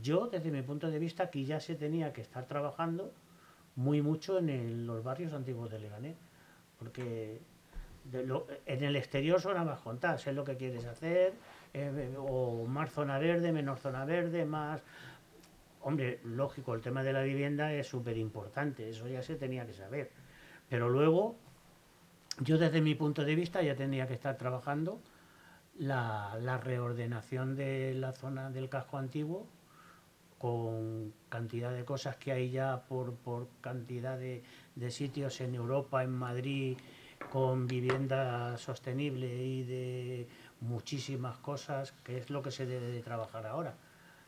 Yo, 0.03 0.27
desde 0.27 0.51
mi 0.51 0.63
punto 0.63 0.91
de 0.91 0.99
vista, 0.99 1.25
aquí 1.25 1.45
ya 1.45 1.61
se 1.61 1.75
tenía 1.75 2.13
que 2.13 2.21
estar 2.21 2.47
trabajando 2.47 3.13
muy 3.77 4.03
mucho 4.03 4.39
en 4.39 4.87
los 4.87 5.05
barrios 5.05 5.33
antiguos 5.33 5.71
de 5.71 5.79
Leganés, 5.79 6.17
porque 6.79 7.41
en 8.67 8.85
el 8.85 8.97
exterior 8.97 9.41
son 9.41 9.65
más 9.65 9.81
contar, 9.81 10.19
sé 10.19 10.33
lo 10.33 10.45
que 10.45 10.57
quieres 10.57 10.85
hacer, 10.87 11.35
eh, 11.75 12.15
o 12.19 12.65
más 12.67 12.91
zona 12.91 13.19
verde, 13.19 13.53
menos 13.53 13.81
zona 13.81 14.05
verde, 14.05 14.45
más... 14.45 14.81
Hombre, 15.83 16.21
lógico, 16.25 16.75
el 16.75 16.81
tema 16.81 17.05
de 17.05 17.13
la 17.13 17.23
vivienda 17.23 17.73
es 17.73 17.87
súper 17.87 18.17
importante, 18.17 18.89
eso 18.89 19.07
ya 19.07 19.23
se 19.23 19.37
tenía 19.37 19.67
que 19.67 19.75
saber. 19.75 20.11
Pero 20.69 20.89
luego, 20.89 21.37
yo 22.41 22.59
desde 22.59 22.81
mi 22.81 22.97
punto 22.97 23.25
de 23.25 23.37
vista 23.37 23.63
ya 23.63 23.77
tendría 23.77 24.09
que 24.09 24.15
estar 24.15 24.37
trabajando 24.37 25.01
la, 25.79 26.37
la 26.41 26.59
reordenación 26.59 27.55
de 27.55 27.95
la 27.95 28.13
zona 28.13 28.51
del 28.51 28.69
casco 28.69 28.99
antiguo 28.99 29.47
con 30.39 31.13
cantidad 31.29 31.73
de 31.73 31.85
cosas 31.85 32.17
que 32.17 32.33
hay 32.33 32.51
ya 32.51 32.83
por, 32.89 33.15
por 33.15 33.49
cantidad 33.61 34.19
de, 34.19 34.43
de 34.75 34.91
sitios 34.91 35.41
en 35.41 35.55
Europa, 35.55 36.03
en 36.03 36.13
Madrid, 36.13 36.77
con 37.31 37.67
vivienda 37.67 38.57
sostenible 38.59 39.27
y 39.27 39.65
de 39.65 40.29
muchísimas 40.61 41.39
cosas, 41.39 41.93
que 42.05 42.19
es 42.19 42.31
lo 42.31 42.43
que 42.43 42.51
se 42.51 42.67
debe 42.67 42.89
de 42.89 43.03
trabajar 43.03 43.47
ahora. 43.47 43.75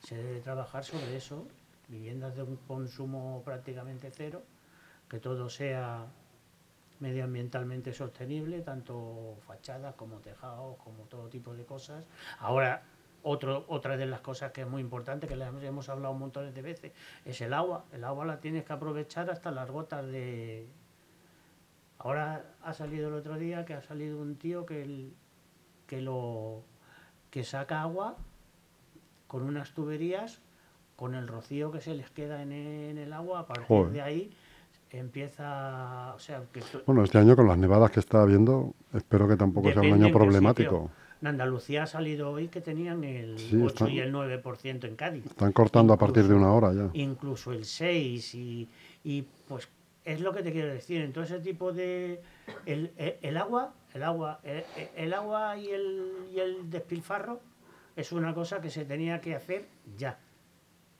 Se 0.00 0.16
debe 0.16 0.40
trabajar 0.40 0.84
sobre 0.84 1.16
eso, 1.16 1.46
viviendas 1.88 2.36
de 2.36 2.42
un 2.42 2.56
consumo 2.56 3.42
prácticamente 3.44 4.10
cero, 4.10 4.42
que 5.08 5.18
todo 5.18 5.48
sea 5.48 6.06
medioambientalmente 7.00 7.92
sostenible, 7.92 8.60
tanto 8.60 9.36
fachadas 9.46 9.94
como 9.94 10.16
tejados, 10.18 10.76
como 10.78 11.04
todo 11.04 11.28
tipo 11.28 11.54
de 11.54 11.64
cosas. 11.64 12.04
Ahora, 12.38 12.82
otro, 13.22 13.64
otra 13.68 13.96
de 13.96 14.06
las 14.06 14.20
cosas 14.20 14.52
que 14.52 14.62
es 14.62 14.68
muy 14.68 14.80
importante, 14.80 15.26
que 15.26 15.36
las 15.36 15.52
hemos 15.62 15.88
hablado 15.88 16.12
un 16.14 16.20
montón 16.20 16.52
de 16.52 16.62
veces, 16.62 16.92
es 17.24 17.40
el 17.40 17.52
agua. 17.52 17.84
El 17.92 18.04
agua 18.04 18.24
la 18.24 18.40
tienes 18.40 18.64
que 18.64 18.72
aprovechar 18.72 19.30
hasta 19.30 19.50
las 19.50 19.70
gotas 19.70 20.06
de... 20.06 20.68
Ahora 21.98 22.44
ha 22.62 22.72
salido 22.74 23.08
el 23.08 23.14
otro 23.14 23.36
día 23.36 23.64
que 23.64 23.74
ha 23.74 23.82
salido 23.82 24.20
un 24.20 24.36
tío 24.36 24.64
que, 24.64 24.82
el- 24.82 25.14
que 25.86 26.00
lo 26.00 26.62
que 27.30 27.42
saca 27.44 27.82
agua 27.82 28.16
con 29.26 29.42
unas 29.42 29.72
tuberías 29.72 30.40
con 30.96 31.14
el 31.14 31.28
rocío 31.28 31.70
que 31.70 31.80
se 31.80 31.94
les 31.94 32.10
queda 32.10 32.42
en, 32.42 32.52
en 32.52 32.98
el 32.98 33.12
agua, 33.12 33.40
a 33.40 33.46
partir 33.46 33.66
Joder. 33.66 33.92
de 33.92 34.02
ahí 34.02 34.30
empieza, 34.90 36.14
o 36.14 36.18
sea, 36.18 36.42
que 36.52 36.60
Bueno, 36.86 37.04
este 37.04 37.18
año 37.18 37.36
con 37.36 37.46
las 37.46 37.58
nevadas 37.58 37.90
que 37.90 38.00
está 38.00 38.22
habiendo, 38.22 38.74
espero 38.94 39.28
que 39.28 39.36
tampoco 39.36 39.70
sea 39.72 39.82
un 39.82 39.92
año 39.92 40.12
problemático. 40.12 40.70
sitio. 40.88 40.90
En 41.20 41.26
Andalucía 41.28 41.82
ha 41.82 41.86
salido 41.86 42.30
hoy 42.30 42.48
que 42.48 42.60
tenían 42.60 43.02
el 43.02 43.38
Sí, 43.38 43.56
8 43.56 43.66
está- 43.66 43.90
y 43.90 43.98
el 43.98 44.12
9% 44.12 44.86
en 44.86 44.94
Cádiz. 44.96 45.26
Están 45.26 45.52
cortando 45.52 45.92
a 45.92 45.98
partir 45.98 46.24
de 46.28 46.34
una 46.34 46.52
hora 46.52 46.72
ya. 46.72 46.90
Incluso 46.92 47.52
el 47.52 47.64
6 47.64 48.34
y, 48.36 48.68
y 49.02 49.22
pues 49.48 49.68
es 50.04 50.20
lo 50.20 50.32
que 50.32 50.42
te 50.42 50.52
quiero 50.52 50.68
decir. 50.72 51.00
Entonces 51.02 51.36
ese 51.36 51.44
tipo 51.44 51.72
de... 51.72 52.22
El, 52.66 52.92
el- 52.96 53.16
el 53.20 53.36
agua, 53.36 53.74
el 53.94 54.02
agua, 54.04 54.40
el, 54.44 54.64
el 54.96 55.12
agua 55.12 55.56
y 55.58 55.70
el, 55.70 56.12
y 56.32 56.38
el 56.38 56.70
despilfarro 56.70 57.40
es 57.96 58.12
una 58.12 58.32
cosa 58.32 58.60
que 58.60 58.70
se 58.70 58.84
tenía 58.84 59.20
que 59.20 59.34
hacer 59.34 59.66
ya. 59.96 60.18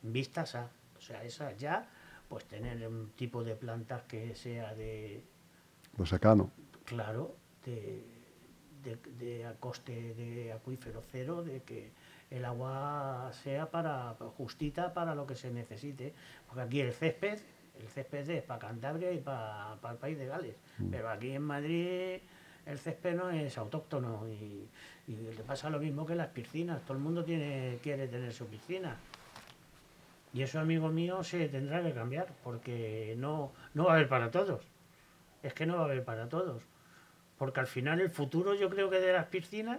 Vistas 0.02 0.54
a... 0.56 0.68
O 0.98 1.00
sea, 1.00 1.22
esa 1.22 1.52
ya, 1.52 1.88
pues 2.28 2.44
tener 2.46 2.86
un 2.88 3.10
tipo 3.10 3.44
de 3.44 3.54
plantas 3.54 4.02
que 4.02 4.34
sea 4.34 4.74
de, 4.74 5.22
De 5.96 6.06
secano. 6.06 6.50
claro, 6.84 7.36
de, 7.64 8.02
de, 8.88 8.98
de 9.18 9.46
a 9.46 9.54
coste 9.54 10.14
de 10.14 10.52
acuífero 10.52 11.02
cero, 11.10 11.42
de 11.42 11.62
que 11.62 11.90
el 12.30 12.44
agua 12.44 13.30
sea 13.32 13.70
para 13.70 14.14
justita 14.36 14.92
para 14.92 15.14
lo 15.14 15.26
que 15.26 15.34
se 15.34 15.50
necesite. 15.50 16.14
Porque 16.46 16.62
aquí 16.62 16.80
el 16.80 16.92
césped, 16.92 17.38
el 17.80 17.88
césped 17.88 18.28
es 18.30 18.42
para 18.42 18.60
Cantabria 18.60 19.12
y 19.12 19.18
para, 19.18 19.76
para 19.80 19.94
el 19.94 20.00
país 20.00 20.18
de 20.18 20.26
Gales. 20.26 20.56
Pero 20.90 21.10
aquí 21.10 21.32
en 21.32 21.42
Madrid 21.42 22.20
el 22.66 22.78
césped 22.78 23.14
no 23.14 23.30
es 23.30 23.56
autóctono 23.56 24.28
y, 24.28 24.68
y 25.06 25.16
le 25.16 25.42
pasa 25.42 25.70
lo 25.70 25.78
mismo 25.78 26.04
que 26.04 26.14
las 26.14 26.28
piscinas. 26.28 26.82
Todo 26.82 26.98
el 26.98 27.02
mundo 27.02 27.24
tiene, 27.24 27.78
quiere 27.82 28.08
tener 28.08 28.32
su 28.32 28.46
piscina. 28.46 28.96
Y 30.34 30.42
eso, 30.42 30.60
amigo 30.60 30.88
mío, 30.88 31.24
se 31.24 31.48
tendrá 31.48 31.82
que 31.82 31.92
cambiar, 31.92 32.28
porque 32.44 33.14
no, 33.16 33.52
no 33.72 33.84
va 33.84 33.92
a 33.92 33.94
haber 33.94 34.08
para 34.08 34.30
todos. 34.30 34.62
Es 35.42 35.54
que 35.54 35.64
no 35.64 35.76
va 35.76 35.80
a 35.80 35.84
haber 35.84 36.04
para 36.04 36.28
todos. 36.28 36.62
Porque 37.38 37.60
al 37.60 37.66
final 37.66 38.00
el 38.00 38.10
futuro 38.10 38.54
yo 38.54 38.68
creo 38.68 38.90
que 38.90 39.00
de 39.00 39.12
las 39.12 39.26
piscinas, 39.26 39.78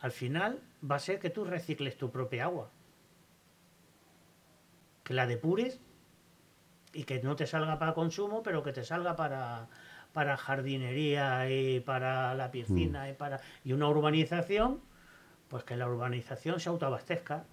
al 0.00 0.12
final 0.12 0.60
va 0.88 0.96
a 0.96 1.00
ser 1.00 1.18
que 1.18 1.30
tú 1.30 1.44
recicles 1.44 1.96
tu 1.96 2.10
propia 2.10 2.44
agua. 2.44 2.70
Que 5.04 5.14
la 5.14 5.26
depures 5.26 5.80
y 6.92 7.04
que 7.04 7.22
no 7.22 7.36
te 7.36 7.46
salga 7.46 7.78
para 7.78 7.94
consumo, 7.94 8.42
pero 8.42 8.62
que 8.62 8.72
te 8.72 8.84
salga 8.84 9.14
para, 9.14 9.68
para 10.12 10.36
jardinería 10.36 11.50
y 11.50 11.80
para 11.80 12.34
la 12.34 12.50
piscina 12.50 13.08
y 13.10 13.12
para 13.12 13.40
y 13.64 13.72
una 13.72 13.88
urbanización, 13.88 14.80
pues 15.48 15.64
que 15.64 15.76
la 15.76 15.88
urbanización 15.88 16.60
se 16.60 16.68
autoabastezca, 16.68 17.44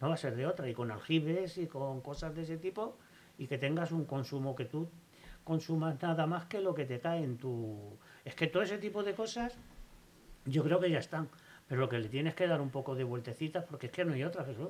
no 0.00 0.08
va 0.08 0.14
a 0.14 0.18
ser 0.18 0.34
de 0.36 0.46
otra, 0.46 0.68
y 0.68 0.74
con 0.74 0.90
aljibes 0.90 1.58
y 1.58 1.66
con 1.66 2.00
cosas 2.00 2.34
de 2.34 2.42
ese 2.42 2.56
tipo, 2.56 2.96
y 3.38 3.46
que 3.46 3.58
tengas 3.58 3.92
un 3.92 4.04
consumo 4.04 4.54
que 4.54 4.64
tú 4.64 4.88
consumas 5.44 6.00
nada 6.02 6.26
más 6.26 6.46
que 6.46 6.60
lo 6.60 6.74
que 6.74 6.84
te 6.84 7.00
cae 7.00 7.22
en 7.24 7.38
tu... 7.38 7.98
Es 8.30 8.36
que 8.36 8.46
todo 8.46 8.62
ese 8.62 8.78
tipo 8.78 9.02
de 9.02 9.12
cosas 9.12 9.52
yo 10.44 10.62
creo 10.62 10.78
que 10.78 10.88
ya 10.88 10.98
están, 11.00 11.28
pero 11.66 11.80
lo 11.80 11.88
que 11.88 11.98
le 11.98 12.08
tienes 12.08 12.34
que 12.36 12.46
dar 12.46 12.60
un 12.60 12.70
poco 12.70 12.94
de 12.94 13.02
vueltecitas 13.02 13.64
porque 13.64 13.86
es 13.86 13.92
que 13.92 14.04
no 14.04 14.12
hay 14.12 14.22
otra, 14.22 14.44
Jesús. 14.44 14.68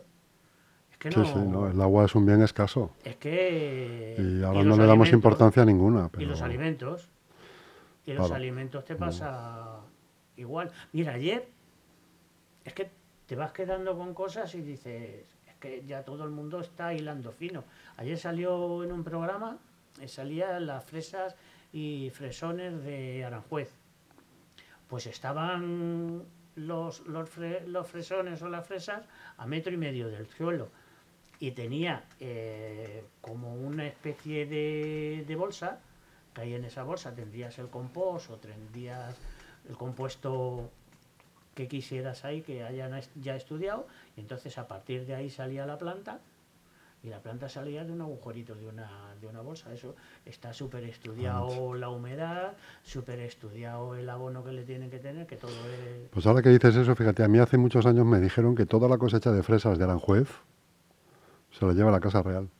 Es 0.90 0.96
que 0.96 1.10
no... 1.10 1.24
Sí, 1.26 1.30
sí, 1.34 1.38
no, 1.46 1.68
el 1.68 1.78
agua 1.78 2.06
es 2.06 2.14
un 2.14 2.24
bien 2.24 2.40
escaso. 2.40 2.96
Es 3.04 3.16
que... 3.16 4.16
Y 4.18 4.42
ahora 4.42 4.60
y 4.60 4.64
no 4.64 4.78
le 4.78 4.86
damos 4.86 5.12
importancia 5.12 5.62
ninguna. 5.66 6.08
Pero 6.08 6.22
Y 6.22 6.26
los 6.26 6.40
alimentos. 6.40 7.06
Y 8.06 8.12
los 8.14 8.26
Claro. 8.28 8.34
alimentos 8.36 8.82
te 8.86 8.96
pasa 8.96 9.80
igual. 10.36 10.70
Mira, 10.94 11.12
ayer 11.12 11.46
es 12.64 12.72
que 12.72 12.90
te 13.26 13.36
vas 13.36 13.52
quedando 13.52 13.94
con 13.94 14.14
cosas 14.14 14.54
y 14.54 14.62
dices, 14.62 15.26
es 15.46 15.54
que 15.60 15.84
ya 15.84 16.02
todo 16.02 16.24
el 16.24 16.30
mundo 16.30 16.60
está 16.60 16.94
hilando 16.94 17.30
fino. 17.30 17.64
Ayer 17.98 18.16
salió 18.16 18.82
en 18.84 18.90
un 18.90 19.04
programa, 19.04 19.58
eh, 20.00 20.08
salían 20.08 20.66
las 20.66 20.82
fresas 20.82 21.36
y 21.72 22.10
fresones 22.10 22.82
de 22.84 23.24
Aranjuez. 23.24 23.70
Pues 24.88 25.06
estaban 25.06 26.24
los, 26.56 27.00
los, 27.06 27.28
fre- 27.30 27.64
los 27.66 27.86
fresones 27.86 28.42
o 28.42 28.48
las 28.48 28.66
fresas 28.66 29.04
a 29.36 29.46
metro 29.46 29.72
y 29.72 29.76
medio 29.76 30.08
del 30.08 30.26
suelo. 30.28 30.68
Y 31.38 31.52
tenía 31.52 32.04
eh, 32.18 33.04
como 33.20 33.54
una 33.54 33.86
especie 33.86 34.46
de, 34.46 35.24
de 35.26 35.36
bolsa, 35.36 35.80
que 36.34 36.42
ahí 36.42 36.54
en 36.54 36.64
esa 36.64 36.82
bolsa 36.82 37.14
tendrías 37.14 37.58
el 37.58 37.68
compost 37.68 38.30
o 38.30 38.36
tendrías 38.36 39.16
el 39.68 39.76
compuesto 39.76 40.70
que 41.54 41.66
quisieras 41.66 42.24
ahí, 42.24 42.42
que 42.42 42.62
hayan 42.62 42.98
ya 43.16 43.36
estudiado, 43.36 43.86
y 44.16 44.20
entonces 44.20 44.56
a 44.58 44.68
partir 44.68 45.06
de 45.06 45.14
ahí 45.14 45.30
salía 45.30 45.66
la 45.66 45.78
planta, 45.78 46.20
y 47.02 47.08
la 47.08 47.20
planta 47.20 47.48
salía 47.48 47.84
de 47.84 47.92
un 47.92 48.00
agujerito 48.02 48.54
de 48.54 48.66
una, 48.66 49.14
de 49.20 49.26
una 49.26 49.40
bolsa. 49.40 49.72
Eso 49.72 49.96
está 50.24 50.52
súper 50.52 50.84
estudiado 50.84 51.74
la 51.74 51.88
humedad, 51.88 52.52
súper 52.82 53.20
estudiado 53.20 53.94
el 53.94 54.08
abono 54.10 54.44
que 54.44 54.52
le 54.52 54.64
tienen 54.64 54.90
que 54.90 54.98
tener, 54.98 55.26
que 55.26 55.36
todo 55.36 55.50
es... 55.50 56.08
Pues 56.10 56.26
ahora 56.26 56.42
que 56.42 56.50
dices 56.50 56.76
eso, 56.76 56.94
fíjate, 56.94 57.24
a 57.24 57.28
mí 57.28 57.38
hace 57.38 57.56
muchos 57.56 57.86
años 57.86 58.04
me 58.04 58.20
dijeron 58.20 58.54
que 58.54 58.66
toda 58.66 58.88
la 58.88 58.98
cosecha 58.98 59.32
de 59.32 59.42
fresas 59.42 59.78
de 59.78 59.84
Aranjuez 59.84 60.28
se 61.50 61.64
la 61.64 61.72
lleva 61.72 61.88
a 61.88 61.92
la 61.92 62.00
Casa 62.00 62.22
Real. 62.22 62.50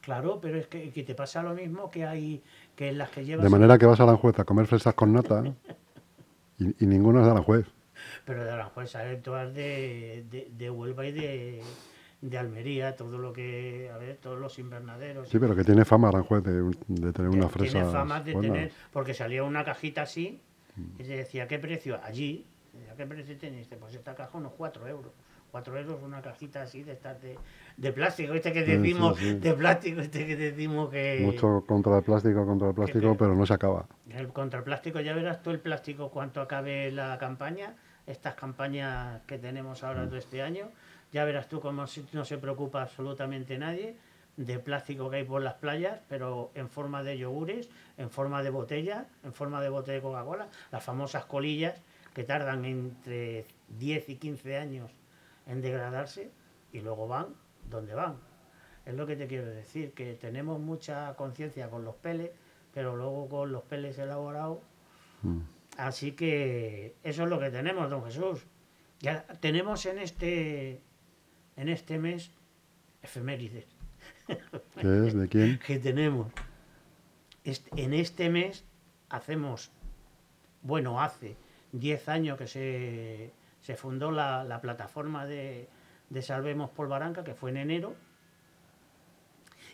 Claro, 0.00 0.38
pero 0.40 0.58
es 0.58 0.68
que, 0.68 0.90
que 0.90 1.02
te 1.02 1.14
pasa 1.14 1.42
lo 1.42 1.54
mismo 1.54 1.90
que 1.90 2.06
hay 2.06 2.42
que 2.76 2.88
en 2.88 2.98
las 2.98 3.10
que 3.10 3.24
llevas... 3.24 3.42
De 3.42 3.50
manera 3.50 3.78
que 3.78 3.86
vas 3.86 3.98
a 3.98 4.04
Aranjuez 4.04 4.38
a 4.38 4.44
comer 4.44 4.66
fresas 4.66 4.94
con 4.94 5.12
nata 5.12 5.42
y, 6.58 6.84
y 6.84 6.86
ninguna 6.86 7.20
es 7.20 7.26
de 7.26 7.32
Aranjuez. 7.32 7.66
Pero 8.24 8.44
de 8.44 8.50
Aranjuez 8.50 8.90
salen 8.90 9.22
todas 9.22 9.52
de, 9.52 10.24
de, 10.30 10.48
de 10.56 10.70
Huelva 10.70 11.06
y 11.06 11.12
de, 11.12 11.62
de 12.22 12.38
Almería, 12.38 12.96
todo 12.96 13.18
lo 13.18 13.32
que, 13.34 13.90
a 13.92 13.98
ver, 13.98 14.16
todos 14.16 14.38
los 14.38 14.58
invernaderos. 14.58 15.28
Sí, 15.28 15.38
pero 15.38 15.54
que 15.54 15.64
tiene 15.64 15.84
fama 15.84 16.08
Aranjuez 16.08 16.42
de, 16.44 16.52
tener 17.12 17.28
unas 17.28 17.50
Tiene 17.52 17.70
fresas 17.70 17.92
fama 17.92 18.20
de 18.20 18.32
buenas. 18.32 18.52
tener, 18.52 18.72
porque 18.92 19.12
salía 19.12 19.44
una 19.44 19.64
cajita 19.64 20.02
así 20.02 20.40
Mm. 20.74 21.00
y 21.02 21.04
se 21.04 21.16
decía, 21.16 21.46
¿qué 21.46 21.58
precio? 21.58 22.00
Allí, 22.02 22.46
¿a 22.90 22.94
qué 22.96 23.04
precio 23.06 23.36
tenéis? 23.36 23.68
Pues 23.78 23.94
esta 23.94 24.14
caja 24.14 24.38
unos 24.38 24.52
4 24.56 24.88
euros. 24.88 25.12
4 25.50 25.78
euros 25.78 26.02
una 26.02 26.22
cajita 26.22 26.62
así 26.62 26.82
de 26.82 26.92
estas 26.92 27.20
de, 27.20 27.36
de 27.76 27.92
plástico, 27.92 28.32
este 28.32 28.54
que 28.54 28.60
Sí, 28.64 28.70
sí, 28.70 28.76
decimos, 28.78 29.18
sí. 29.18 29.34
de 29.34 29.52
plástico, 29.52 30.00
este 30.00 30.26
que 30.26 30.34
decimos 30.34 30.88
que... 30.88 31.20
Mucho 31.22 31.62
contra 31.66 31.98
el 31.98 32.02
plástico, 32.04 32.46
contra 32.46 32.68
el 32.68 32.74
plástico, 32.74 33.14
pero 33.18 33.34
no 33.34 33.44
se 33.44 33.52
acaba. 33.52 33.84
El 34.08 34.28
contra 34.28 34.60
el 34.60 34.64
plástico, 34.64 34.98
ya 35.00 35.12
verás 35.14 35.42
tú 35.42 35.50
el 35.50 35.60
plástico 35.60 36.08
cuanto 36.10 36.40
acabe 36.40 36.90
la 36.90 37.18
campaña, 37.18 37.74
estas 38.06 38.34
campañas 38.34 39.20
que 39.26 39.36
tenemos 39.36 39.84
ahora 39.84 40.06
de 40.06 40.18
este 40.18 40.40
año, 40.40 40.70
ya 41.12 41.24
verás 41.24 41.48
tú 41.48 41.60
cómo 41.60 41.84
no 42.12 42.24
se 42.24 42.38
preocupa 42.38 42.82
absolutamente 42.82 43.58
nadie 43.58 43.96
de 44.36 44.58
plástico 44.58 45.10
que 45.10 45.16
hay 45.16 45.24
por 45.24 45.42
las 45.42 45.54
playas, 45.54 46.00
pero 46.08 46.50
en 46.54 46.68
forma 46.68 47.02
de 47.02 47.18
yogures, 47.18 47.68
en 47.98 48.10
forma 48.10 48.42
de 48.42 48.50
botella, 48.50 49.06
en 49.22 49.32
forma 49.32 49.60
de 49.60 49.68
botella 49.68 49.96
de 49.96 50.02
Coca-Cola, 50.02 50.48
las 50.70 50.82
famosas 50.82 51.26
colillas 51.26 51.80
que 52.14 52.24
tardan 52.24 52.64
entre 52.64 53.44
10 53.78 54.08
y 54.08 54.16
15 54.16 54.56
años 54.56 54.90
en 55.46 55.60
degradarse 55.60 56.30
y 56.72 56.80
luego 56.80 57.08
van 57.08 57.26
donde 57.68 57.94
van. 57.94 58.16
Es 58.86 58.94
lo 58.94 59.06
que 59.06 59.16
te 59.16 59.26
quiero 59.26 59.46
decir, 59.46 59.92
que 59.92 60.14
tenemos 60.14 60.58
mucha 60.58 61.14
conciencia 61.14 61.68
con 61.68 61.84
los 61.84 61.94
peles, 61.96 62.30
pero 62.74 62.96
luego 62.96 63.28
con 63.28 63.52
los 63.52 63.62
peles 63.62 63.98
elaborados. 63.98 64.58
Mm. 65.22 65.40
Así 65.76 66.12
que 66.12 66.96
eso 67.02 67.22
es 67.22 67.28
lo 67.28 67.38
que 67.38 67.50
tenemos, 67.50 67.88
don 67.88 68.04
Jesús. 68.04 68.44
Ya 69.00 69.24
tenemos 69.40 69.86
en 69.86 69.98
este 69.98 70.80
en 71.56 71.68
este 71.68 71.98
mes 71.98 72.30
efemérides 73.02 73.66
¿Qué 74.26 75.06
es? 75.06 75.14
¿De 75.14 75.28
quién? 75.28 75.58
que 75.66 75.78
tenemos. 75.78 76.32
Este- 77.44 77.82
en 77.82 77.92
este 77.94 78.30
mes 78.30 78.64
hacemos, 79.10 79.70
bueno, 80.62 81.00
hace 81.00 81.36
10 81.72 82.08
años 82.08 82.38
que 82.38 82.46
se, 82.46 83.32
se 83.60 83.76
fundó 83.76 84.10
la, 84.10 84.44
la 84.44 84.60
plataforma 84.60 85.26
de, 85.26 85.68
de 86.10 86.22
Salvemos 86.22 86.70
Polvaranca, 86.70 87.22
que 87.24 87.34
fue 87.34 87.50
en 87.50 87.58
enero, 87.58 87.94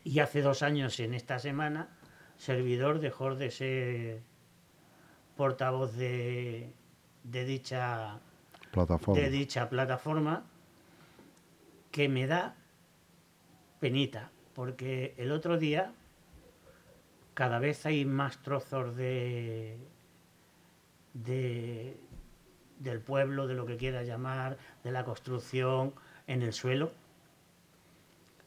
y 0.04 0.18
hace 0.20 0.42
dos 0.42 0.62
años, 0.62 0.98
en 1.00 1.14
esta 1.14 1.38
semana, 1.38 1.88
servidor 2.36 3.00
dejó 3.00 3.34
de 3.34 3.50
ser 3.50 4.20
portavoz 5.36 5.94
de, 5.96 6.72
de 7.24 7.44
dicha 7.44 8.18
Plataforma. 8.72 9.20
de 9.20 9.30
dicha 9.30 9.68
plataforma 9.68 10.44
que 11.98 12.08
me 12.08 12.28
da 12.28 12.54
penita, 13.80 14.30
porque 14.54 15.14
el 15.16 15.32
otro 15.32 15.58
día 15.58 15.92
cada 17.34 17.58
vez 17.58 17.86
hay 17.86 18.04
más 18.04 18.40
trozos 18.40 18.94
de, 18.94 19.76
de 21.12 21.98
del 22.78 23.00
pueblo, 23.00 23.48
de 23.48 23.54
lo 23.54 23.66
que 23.66 23.76
quiera 23.76 24.04
llamar, 24.04 24.58
de 24.84 24.92
la 24.92 25.04
construcción 25.04 25.92
en 26.28 26.42
el 26.42 26.52
suelo. 26.52 26.92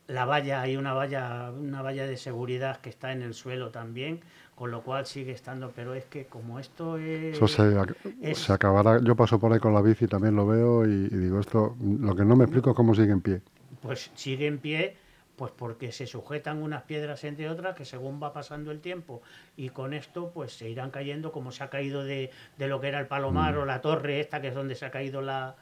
La 0.08 0.24
valla, 0.24 0.62
hay 0.62 0.78
una 0.78 0.94
valla, 0.94 1.52
una 1.52 1.82
valla 1.82 2.08
de 2.08 2.16
seguridad 2.16 2.80
que 2.80 2.90
está 2.90 3.12
en 3.12 3.22
el 3.22 3.34
suelo 3.34 3.70
también, 3.70 4.22
con 4.56 4.72
lo 4.72 4.84
cual 4.84 5.06
sigue 5.06 5.32
estando, 5.32 5.72
pero 5.76 5.94
es 5.96 6.06
que 6.06 6.26
como 6.28 6.60
esto 6.60 6.98
es... 6.98 7.36
Eso 7.36 7.48
se, 7.48 7.64
ac- 7.64 7.96
es- 8.22 8.38
se 8.40 8.54
acabará. 8.54 9.00
Yo 9.04 9.16
paso 9.16 9.40
por 9.40 9.52
ahí 9.54 9.60
con 9.60 9.74
la 9.74 9.82
bici, 9.82 10.08
también 10.08 10.36
lo 10.36 10.46
veo 10.48 10.86
y, 10.86 10.90
y 11.06 11.18
digo 11.18 11.40
esto. 11.40 11.76
Lo 11.82 12.16
que 12.16 12.26
no 12.26 12.36
me 12.36 12.44
explico 12.46 12.70
es 12.72 12.76
cómo 12.76 12.94
sigue 12.96 13.12
en 13.12 13.22
pie. 13.22 13.42
pues 13.82 14.12
sigue 14.16 14.48
en 14.48 14.60
pie, 14.60 14.96
pues 15.36 15.52
porque 15.52 15.92
se 15.92 16.06
sujetan 16.08 16.62
unas 16.62 16.84
piedras 16.84 17.24
entre 17.24 17.50
otras 17.50 17.76
que 17.76 17.86
según 17.86 18.22
va 18.22 18.34
pasando 18.34 18.72
el 18.72 18.80
tiempo 18.82 19.22
y 19.56 19.70
con 19.70 19.94
esto 19.94 20.32
pues 20.34 20.54
se 20.54 20.70
irán 20.70 20.92
cayendo 20.92 21.32
como 21.32 21.52
se 21.52 21.64
ha 21.64 21.70
caído 21.70 22.04
de, 22.04 22.32
de 22.58 22.68
lo 22.68 22.80
que 22.82 22.90
era 22.90 23.00
el 23.00 23.08
palomar 23.08 23.58
o 23.58 23.66
la 23.66 23.82
torre 23.82 24.20
esta 24.20 24.42
que 24.42 24.50
es 24.50 24.56
donde 24.56 24.76
se 24.76 24.86
ha 24.86 24.92
caído 24.92 25.22
la, 25.22 25.56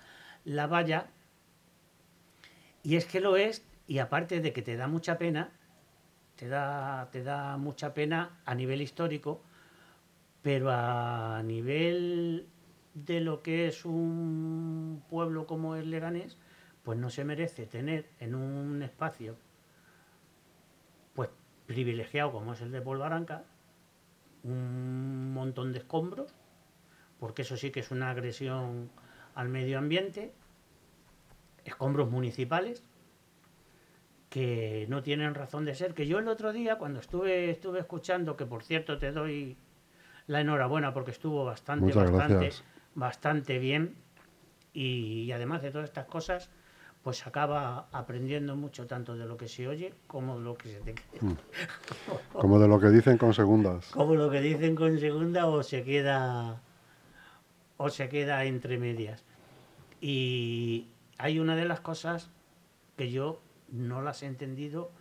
la 0.45 0.67
valla. 0.67 1.07
Y 2.83 2.95
es 2.95 3.05
que 3.05 3.19
lo 3.19 3.37
es, 3.37 3.63
y 3.87 3.99
aparte 3.99 4.41
de 4.41 4.53
que 4.53 4.61
te 4.61 4.75
da 4.75 4.87
mucha 4.87 5.17
pena, 5.17 5.51
te 6.39 6.47
da, 6.47 7.09
te 7.11 7.21
da 7.21 7.57
mucha 7.57 7.93
pena 7.93 8.39
a 8.45 8.55
nivel 8.55 8.81
histórico, 8.81 9.41
pero 10.41 10.71
a 10.71 11.43
nivel 11.43 12.47
de 12.93 13.19
lo 13.19 13.43
que 13.43 13.67
es 13.67 13.83
un 13.83 15.03
pueblo 15.09 15.45
como 15.45 15.75
el 15.75 15.91
Leganés, 15.91 16.37
pues 16.83 16.97
no 16.97 17.09
se 17.09 17.25
merece 17.25 17.65
tener 17.65 18.07
en 18.21 18.35
un 18.35 18.81
espacio 18.83 19.35
pues 21.13 21.29
privilegiado 21.67 22.31
como 22.31 22.53
es 22.53 22.61
el 22.61 22.71
de 22.71 22.81
Polvaranca 22.81 23.43
un 24.43 25.33
montón 25.33 25.73
de 25.73 25.79
escombros, 25.79 26.33
porque 27.19 27.41
eso 27.41 27.57
sí 27.57 27.71
que 27.71 27.81
es 27.81 27.91
una 27.91 28.11
agresión 28.11 28.89
al 29.35 29.49
medio 29.49 29.77
ambiente, 29.77 30.31
escombros 31.65 32.09
municipales 32.09 32.81
que 34.29 34.85
no 34.89 35.01
tienen 35.01 35.33
razón 35.33 35.65
de 35.65 35.73
ser, 35.75 35.93
que 35.93 36.07
yo 36.07 36.19
el 36.19 36.27
otro 36.27 36.53
día 36.53 36.77
cuando 36.77 36.99
estuve 36.99 37.49
estuve 37.49 37.79
escuchando, 37.79 38.37
que 38.37 38.45
por 38.45 38.63
cierto 38.63 38.97
te 38.97 39.11
doy 39.11 39.57
la 40.27 40.41
enhorabuena 40.41 40.93
porque 40.93 41.11
estuvo 41.11 41.43
bastante 41.43 41.85
Muchas 41.85 42.11
bastante 42.11 42.33
gracias. 42.35 42.63
bastante 42.93 43.57
bien 43.57 43.95
y, 44.71 45.31
además 45.31 45.63
de 45.63 45.71
todas 45.71 45.89
estas 45.89 46.05
cosas 46.05 46.49
pues 47.01 47.25
acaba 47.25 47.87
aprendiendo 47.91 48.55
mucho 48.55 48.85
tanto 48.85 49.15
de 49.15 49.25
lo 49.25 49.37
que 49.37 49.47
se 49.47 49.67
oye 49.67 49.93
como 50.05 50.37
de 50.37 50.43
lo 50.43 50.55
que 50.55 50.69
se 50.69 50.79
te 50.81 50.93
queda. 50.93 51.35
Como 52.33 52.59
de 52.59 52.67
lo 52.67 52.79
que 52.79 52.89
dicen 52.89 53.17
con 53.17 53.33
segundas. 53.33 53.87
como 53.87 54.15
lo 54.15 54.29
que 54.29 54.41
dicen 54.41 54.75
con 54.75 54.99
segunda 54.99 55.47
o 55.47 55.63
se 55.63 55.83
queda 55.83 56.61
o 57.77 57.89
se 57.89 58.09
queda 58.09 58.43
entre 58.43 58.77
medias 58.77 59.23
y 60.01 60.87
hay 61.17 61.39
una 61.39 61.55
de 61.55 61.65
las 61.65 61.79
cosas 61.79 62.29
que 62.95 63.09
yo 63.09 63.41
no 63.71 64.01
las 64.01 64.23
he 64.23 64.25
entendido 64.27 64.91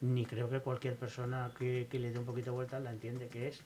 ni 0.00 0.26
creo 0.26 0.48
que 0.50 0.60
cualquier 0.60 0.96
persona 0.96 1.50
que, 1.58 1.86
que 1.90 1.98
le 1.98 2.10
dé 2.10 2.18
un 2.18 2.24
poquito 2.26 2.50
de 2.50 2.56
vuelta 2.56 2.78
la 2.80 2.90
entiende 2.90 3.28
que 3.28 3.48
es 3.48 3.62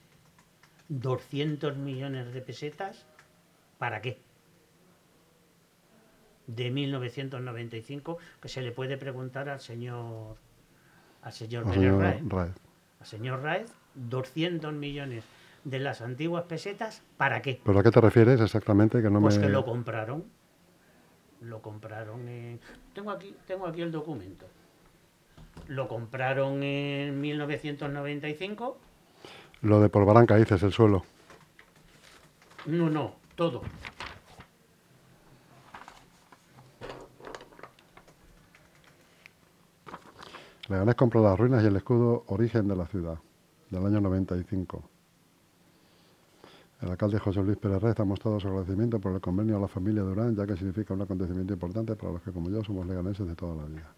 200 0.89 1.77
millones 1.77 2.33
de 2.33 2.41
pesetas 2.41 3.05
¿para 3.77 4.01
qué? 4.01 4.19
de 6.47 6.69
1995 6.71 8.17
que 8.41 8.49
se 8.49 8.61
le 8.61 8.71
puede 8.71 8.97
preguntar 8.97 9.49
al 9.49 9.59
señor 9.59 10.37
al 11.21 11.33
señor 11.33 11.67
al 11.67 11.73
señor 11.73 11.99
Raez 11.99 12.21
Raez. 12.27 12.53
al 12.99 13.05
señor 13.05 13.41
Raez 13.41 13.71
200 13.95 14.73
millones 14.73 15.23
de 15.63 15.79
las 15.79 16.01
antiguas 16.01 16.45
pesetas, 16.45 17.03
¿para 17.17 17.41
qué? 17.41 17.61
¿Pero 17.63 17.79
a 17.79 17.83
qué 17.83 17.91
te 17.91 18.01
refieres 18.01 18.41
exactamente? 18.41 19.01
Que 19.01 19.09
no 19.09 19.21
Pues 19.21 19.37
me... 19.37 19.43
que 19.43 19.49
lo 19.49 19.63
compraron. 19.63 20.25
Lo 21.41 21.61
compraron 21.61 22.27
en... 22.27 22.59
Tengo 22.93 23.11
aquí, 23.11 23.35
tengo 23.45 23.67
aquí 23.67 23.81
el 23.81 23.91
documento. 23.91 24.45
Lo 25.67 25.87
compraron 25.87 26.61
en 26.63 27.19
1995. 27.19 28.77
Lo 29.61 29.81
de 29.81 29.89
Polvaranca, 29.89 30.35
dices, 30.35 30.61
el 30.63 30.71
suelo. 30.71 31.03
No, 32.65 32.89
no, 32.89 33.15
todo. 33.35 33.61
Leganés 40.69 40.95
compró 40.95 41.21
las 41.21 41.37
ruinas 41.37 41.63
y 41.63 41.67
el 41.67 41.75
escudo 41.75 42.23
origen 42.27 42.67
de 42.67 42.75
la 42.75 42.85
ciudad, 42.85 43.17
del 43.69 43.85
año 43.85 43.99
95. 43.99 44.90
El 46.81 46.89
alcalde 46.89 47.19
José 47.19 47.43
Luis 47.43 47.57
Pérez 47.57 47.81
Reyes 47.81 47.99
ha 47.99 48.05
mostrado 48.05 48.39
su 48.39 48.47
agradecimiento 48.47 48.99
por 48.99 49.13
el 49.13 49.21
convenio 49.21 49.57
a 49.57 49.59
la 49.59 49.67
familia 49.67 50.01
Durán, 50.01 50.35
ya 50.35 50.47
que 50.47 50.55
significa 50.57 50.93
un 50.95 51.01
acontecimiento 51.01 51.53
importante 51.53 51.95
para 51.95 52.13
los 52.13 52.21
que, 52.23 52.31
como 52.31 52.49
yo, 52.49 52.63
somos 52.63 52.87
leganeses 52.87 53.27
de 53.27 53.35
toda 53.35 53.55
la 53.55 53.65
vida. 53.65 53.93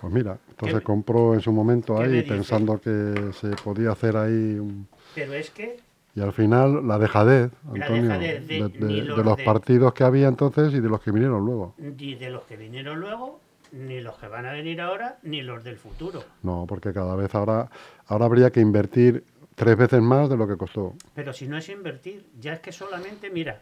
Pues 0.00 0.12
mira, 0.12 0.38
esto 0.50 0.66
¿Qué 0.66 0.72
se 0.72 0.76
me- 0.78 0.82
compró 0.82 1.32
en 1.34 1.40
su 1.40 1.52
momento 1.52 1.98
ahí 1.98 2.22
pensando 2.22 2.78
que 2.80 3.30
se 3.32 3.50
podía 3.64 3.92
hacer 3.92 4.16
ahí 4.16 4.58
un... 4.58 4.86
Pero 5.14 5.32
es 5.32 5.50
que 5.50 5.78
Y 6.16 6.20
al 6.20 6.32
final 6.32 6.86
la 6.86 6.98
dejadez, 6.98 7.50
La 7.64 7.72
Antonio, 7.84 8.02
dejadez 8.10 8.48
de- 8.48 8.68
de, 8.68 8.86
de- 8.86 9.04
los 9.04 9.24
los 9.24 9.40
partidos 9.40 9.94
que 9.94 10.04
había 10.04 10.28
entonces 10.28 10.74
y 10.74 10.80
de 10.80 10.88
los 10.88 11.00
que 11.00 11.12
vinieron 11.12 11.46
luego. 11.46 11.74
ni 11.78 12.14
de 12.16 12.30
los 12.30 12.42
que 12.44 12.56
vinieron 12.56 13.00
luego, 13.00 13.40
ni 13.70 14.00
los 14.00 14.18
que 14.18 14.26
van 14.28 14.44
a 14.44 14.52
venir 14.52 14.80
ahora, 14.80 15.18
ni 15.22 15.40
los 15.40 15.62
del 15.64 15.76
futuro. 15.78 16.22
No, 16.42 16.66
porque 16.68 16.92
cada 16.92 17.14
vez 17.16 17.32
ahora, 17.34 17.70
ahora 18.08 18.26
habría 18.26 18.50
que 18.50 18.60
invertir 18.60 19.24
tres 19.54 19.76
veces 19.76 20.00
más 20.00 20.28
de 20.28 20.36
lo 20.36 20.46
que 20.46 20.56
costó. 20.56 20.94
Pero 21.14 21.32
si 21.32 21.46
no 21.46 21.56
es 21.56 21.68
invertir, 21.68 22.26
ya 22.40 22.54
es 22.54 22.60
que 22.60 22.72
solamente, 22.72 23.30
mira, 23.30 23.60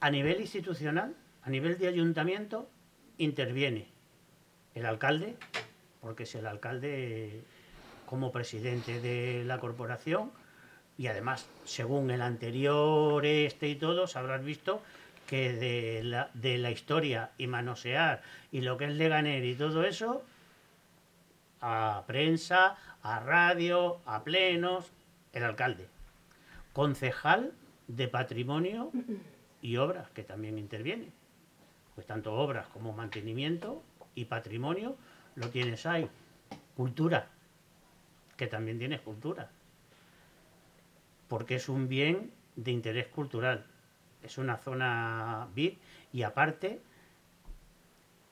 a 0.00 0.10
nivel 0.10 0.40
institucional, 0.40 1.14
a 1.42 1.50
nivel 1.50 1.78
de 1.78 1.88
ayuntamiento, 1.88 2.68
interviene 3.18 3.88
el 4.74 4.86
alcalde, 4.86 5.36
porque 6.00 6.24
es 6.24 6.34
el 6.34 6.46
alcalde 6.46 7.42
como 8.06 8.32
presidente 8.32 9.00
de 9.00 9.44
la 9.44 9.58
corporación, 9.58 10.30
y 10.96 11.08
además, 11.08 11.48
según 11.64 12.10
el 12.10 12.22
anterior 12.22 13.24
este 13.26 13.68
y 13.68 13.76
todos, 13.76 14.16
habrás 14.16 14.44
visto 14.44 14.82
que 15.26 15.52
de 15.52 16.04
la, 16.04 16.30
de 16.34 16.58
la 16.58 16.70
historia 16.70 17.30
y 17.38 17.46
manosear 17.46 18.22
y 18.52 18.60
lo 18.60 18.76
que 18.76 18.84
es 18.84 18.92
Leganer 18.92 19.44
y 19.44 19.54
todo 19.54 19.84
eso, 19.84 20.22
a 21.66 22.04
prensa, 22.06 22.76
a 23.02 23.20
radio, 23.20 24.00
a 24.04 24.22
plenos, 24.22 24.92
el 25.32 25.44
alcalde. 25.44 25.88
Concejal 26.74 27.54
de 27.88 28.06
patrimonio 28.06 28.92
y 29.62 29.78
obras, 29.78 30.10
que 30.10 30.24
también 30.24 30.58
interviene. 30.58 31.10
Pues 31.94 32.06
tanto 32.06 32.34
obras 32.34 32.66
como 32.66 32.92
mantenimiento 32.92 33.82
y 34.14 34.26
patrimonio 34.26 34.96
lo 35.36 35.48
tienes 35.48 35.86
ahí. 35.86 36.06
Cultura, 36.76 37.28
que 38.36 38.46
también 38.46 38.78
tienes 38.78 39.00
cultura. 39.00 39.50
Porque 41.28 41.54
es 41.54 41.70
un 41.70 41.88
bien 41.88 42.30
de 42.56 42.72
interés 42.72 43.06
cultural. 43.06 43.64
Es 44.22 44.36
una 44.36 44.58
zona 44.58 45.48
VIP 45.54 45.78
y 46.12 46.24
aparte 46.24 46.82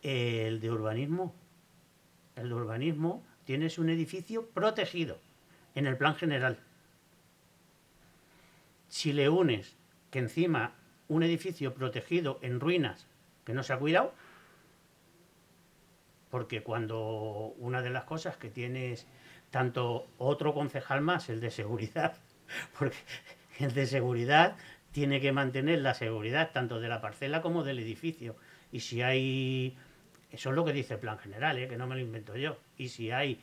el 0.02 0.60
de 0.60 0.70
urbanismo 0.70 1.34
el 2.36 2.52
urbanismo, 2.52 3.24
tienes 3.44 3.78
un 3.78 3.90
edificio 3.90 4.46
protegido 4.48 5.18
en 5.74 5.86
el 5.86 5.96
plan 5.96 6.14
general. 6.14 6.58
Si 8.88 9.12
le 9.12 9.28
unes 9.28 9.76
que 10.10 10.18
encima 10.18 10.74
un 11.08 11.22
edificio 11.22 11.74
protegido 11.74 12.38
en 12.42 12.60
ruinas 12.60 13.06
que 13.44 13.54
no 13.54 13.62
se 13.62 13.72
ha 13.72 13.78
cuidado, 13.78 14.14
porque 16.30 16.62
cuando 16.62 17.54
una 17.58 17.82
de 17.82 17.90
las 17.90 18.04
cosas 18.04 18.36
que 18.36 18.48
tienes 18.48 19.06
tanto 19.50 20.06
otro 20.18 20.54
concejal 20.54 21.02
más, 21.02 21.28
el 21.28 21.40
de 21.40 21.50
seguridad, 21.50 22.16
porque 22.78 22.96
el 23.58 23.74
de 23.74 23.86
seguridad 23.86 24.56
tiene 24.92 25.20
que 25.20 25.32
mantener 25.32 25.80
la 25.80 25.94
seguridad 25.94 26.50
tanto 26.52 26.80
de 26.80 26.88
la 26.88 27.00
parcela 27.00 27.42
como 27.42 27.64
del 27.64 27.78
edificio. 27.78 28.36
Y 28.70 28.80
si 28.80 29.02
hay 29.02 29.76
eso 30.32 30.48
es 30.48 30.56
lo 30.56 30.64
que 30.64 30.72
dice 30.72 30.94
el 30.94 31.00
plan 31.00 31.18
general, 31.18 31.58
¿eh? 31.58 31.68
que 31.68 31.76
no 31.76 31.86
me 31.86 31.94
lo 31.94 32.00
invento 32.00 32.36
yo. 32.36 32.56
Y 32.78 32.88
si 32.88 33.10
hay 33.10 33.38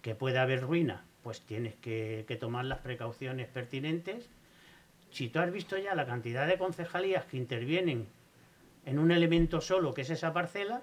que 0.00 0.14
puede 0.14 0.38
haber 0.38 0.62
ruina, 0.62 1.04
pues 1.22 1.42
tienes 1.42 1.74
que, 1.76 2.26
tomar 2.40 2.64
las 2.64 2.78
precauciones 2.78 3.48
pertinentes. 3.48 4.28
Si 5.10 5.28
tú 5.28 5.38
has 5.38 5.52
visto 5.52 5.76
ya 5.76 5.94
la 5.94 6.06
cantidad 6.06 6.46
de 6.46 6.56
concejalías 6.56 7.26
que 7.26 7.36
intervienen 7.36 8.08
en 8.86 8.98
un 8.98 9.12
elemento 9.12 9.60
solo, 9.60 9.92
que 9.92 10.00
es 10.00 10.10
esa 10.10 10.32
parcela, 10.32 10.82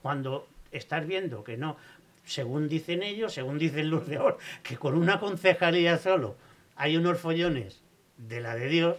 cuando 0.00 0.48
estás 0.72 1.06
viendo 1.06 1.44
que 1.44 1.58
no, 1.58 1.76
según 2.24 2.68
dicen 2.68 3.02
ellos, 3.02 3.34
según 3.34 3.58
dicen 3.58 3.90
los 3.90 4.08
de 4.08 4.16
ahora, 4.16 4.36
que 4.62 4.76
con 4.76 4.96
una 4.96 5.20
concejalía 5.20 5.98
solo 5.98 6.34
hay 6.76 6.96
unos 6.96 7.20
follones 7.20 7.82
de 8.16 8.40
la 8.40 8.54
de 8.54 8.68
Dios, 8.68 8.96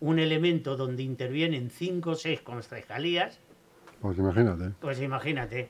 un 0.00 0.18
elemento 0.18 0.76
donde 0.76 1.02
intervienen 1.02 1.70
cinco 1.70 2.10
o 2.10 2.14
seis 2.14 2.40
concejalías, 2.40 3.38
Pues 4.00 4.18
imagínate. 4.18 4.70
pues 4.80 5.00
imagínate 5.00 5.68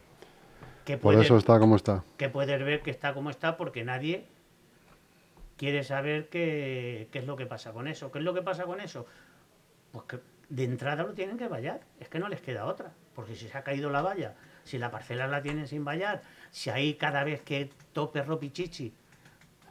que 0.84 0.96
Por 0.96 1.14
puedes, 1.14 1.26
eso 1.26 1.36
está 1.36 1.58
como 1.58 1.76
está. 1.76 2.04
que 2.16 2.28
puedes 2.28 2.62
ver 2.64 2.82
que 2.82 2.90
está 2.90 3.14
como 3.14 3.30
está 3.30 3.56
porque 3.56 3.84
nadie 3.84 4.26
quiere 5.56 5.82
saber 5.84 6.28
qué, 6.28 7.08
qué 7.10 7.18
es 7.18 7.26
lo 7.26 7.36
que 7.36 7.46
pasa 7.46 7.72
con 7.72 7.88
eso. 7.88 8.10
¿Qué 8.12 8.18
es 8.18 8.24
lo 8.24 8.34
que 8.34 8.42
pasa 8.42 8.64
con 8.64 8.80
eso? 8.80 9.06
Pues 9.92 10.04
que 10.06 10.20
de 10.48 10.64
entrada 10.64 11.02
lo 11.02 11.12
tienen 11.14 11.36
que 11.36 11.48
vallar. 11.48 11.80
Es 12.00 12.08
que 12.08 12.18
no 12.18 12.28
les 12.28 12.40
queda 12.40 12.66
otra. 12.66 12.92
Porque 13.14 13.34
si 13.34 13.48
se 13.48 13.58
ha 13.58 13.64
caído 13.64 13.90
la 13.90 14.00
valla, 14.02 14.34
si 14.64 14.78
la 14.78 14.90
parcela 14.90 15.26
la 15.26 15.42
tienen 15.42 15.66
sin 15.66 15.84
vallar, 15.84 16.22
si 16.50 16.70
ahí 16.70 16.94
cada 16.94 17.24
vez 17.24 17.42
que 17.42 17.70
tope 17.92 18.22
ropichichi, 18.22 18.94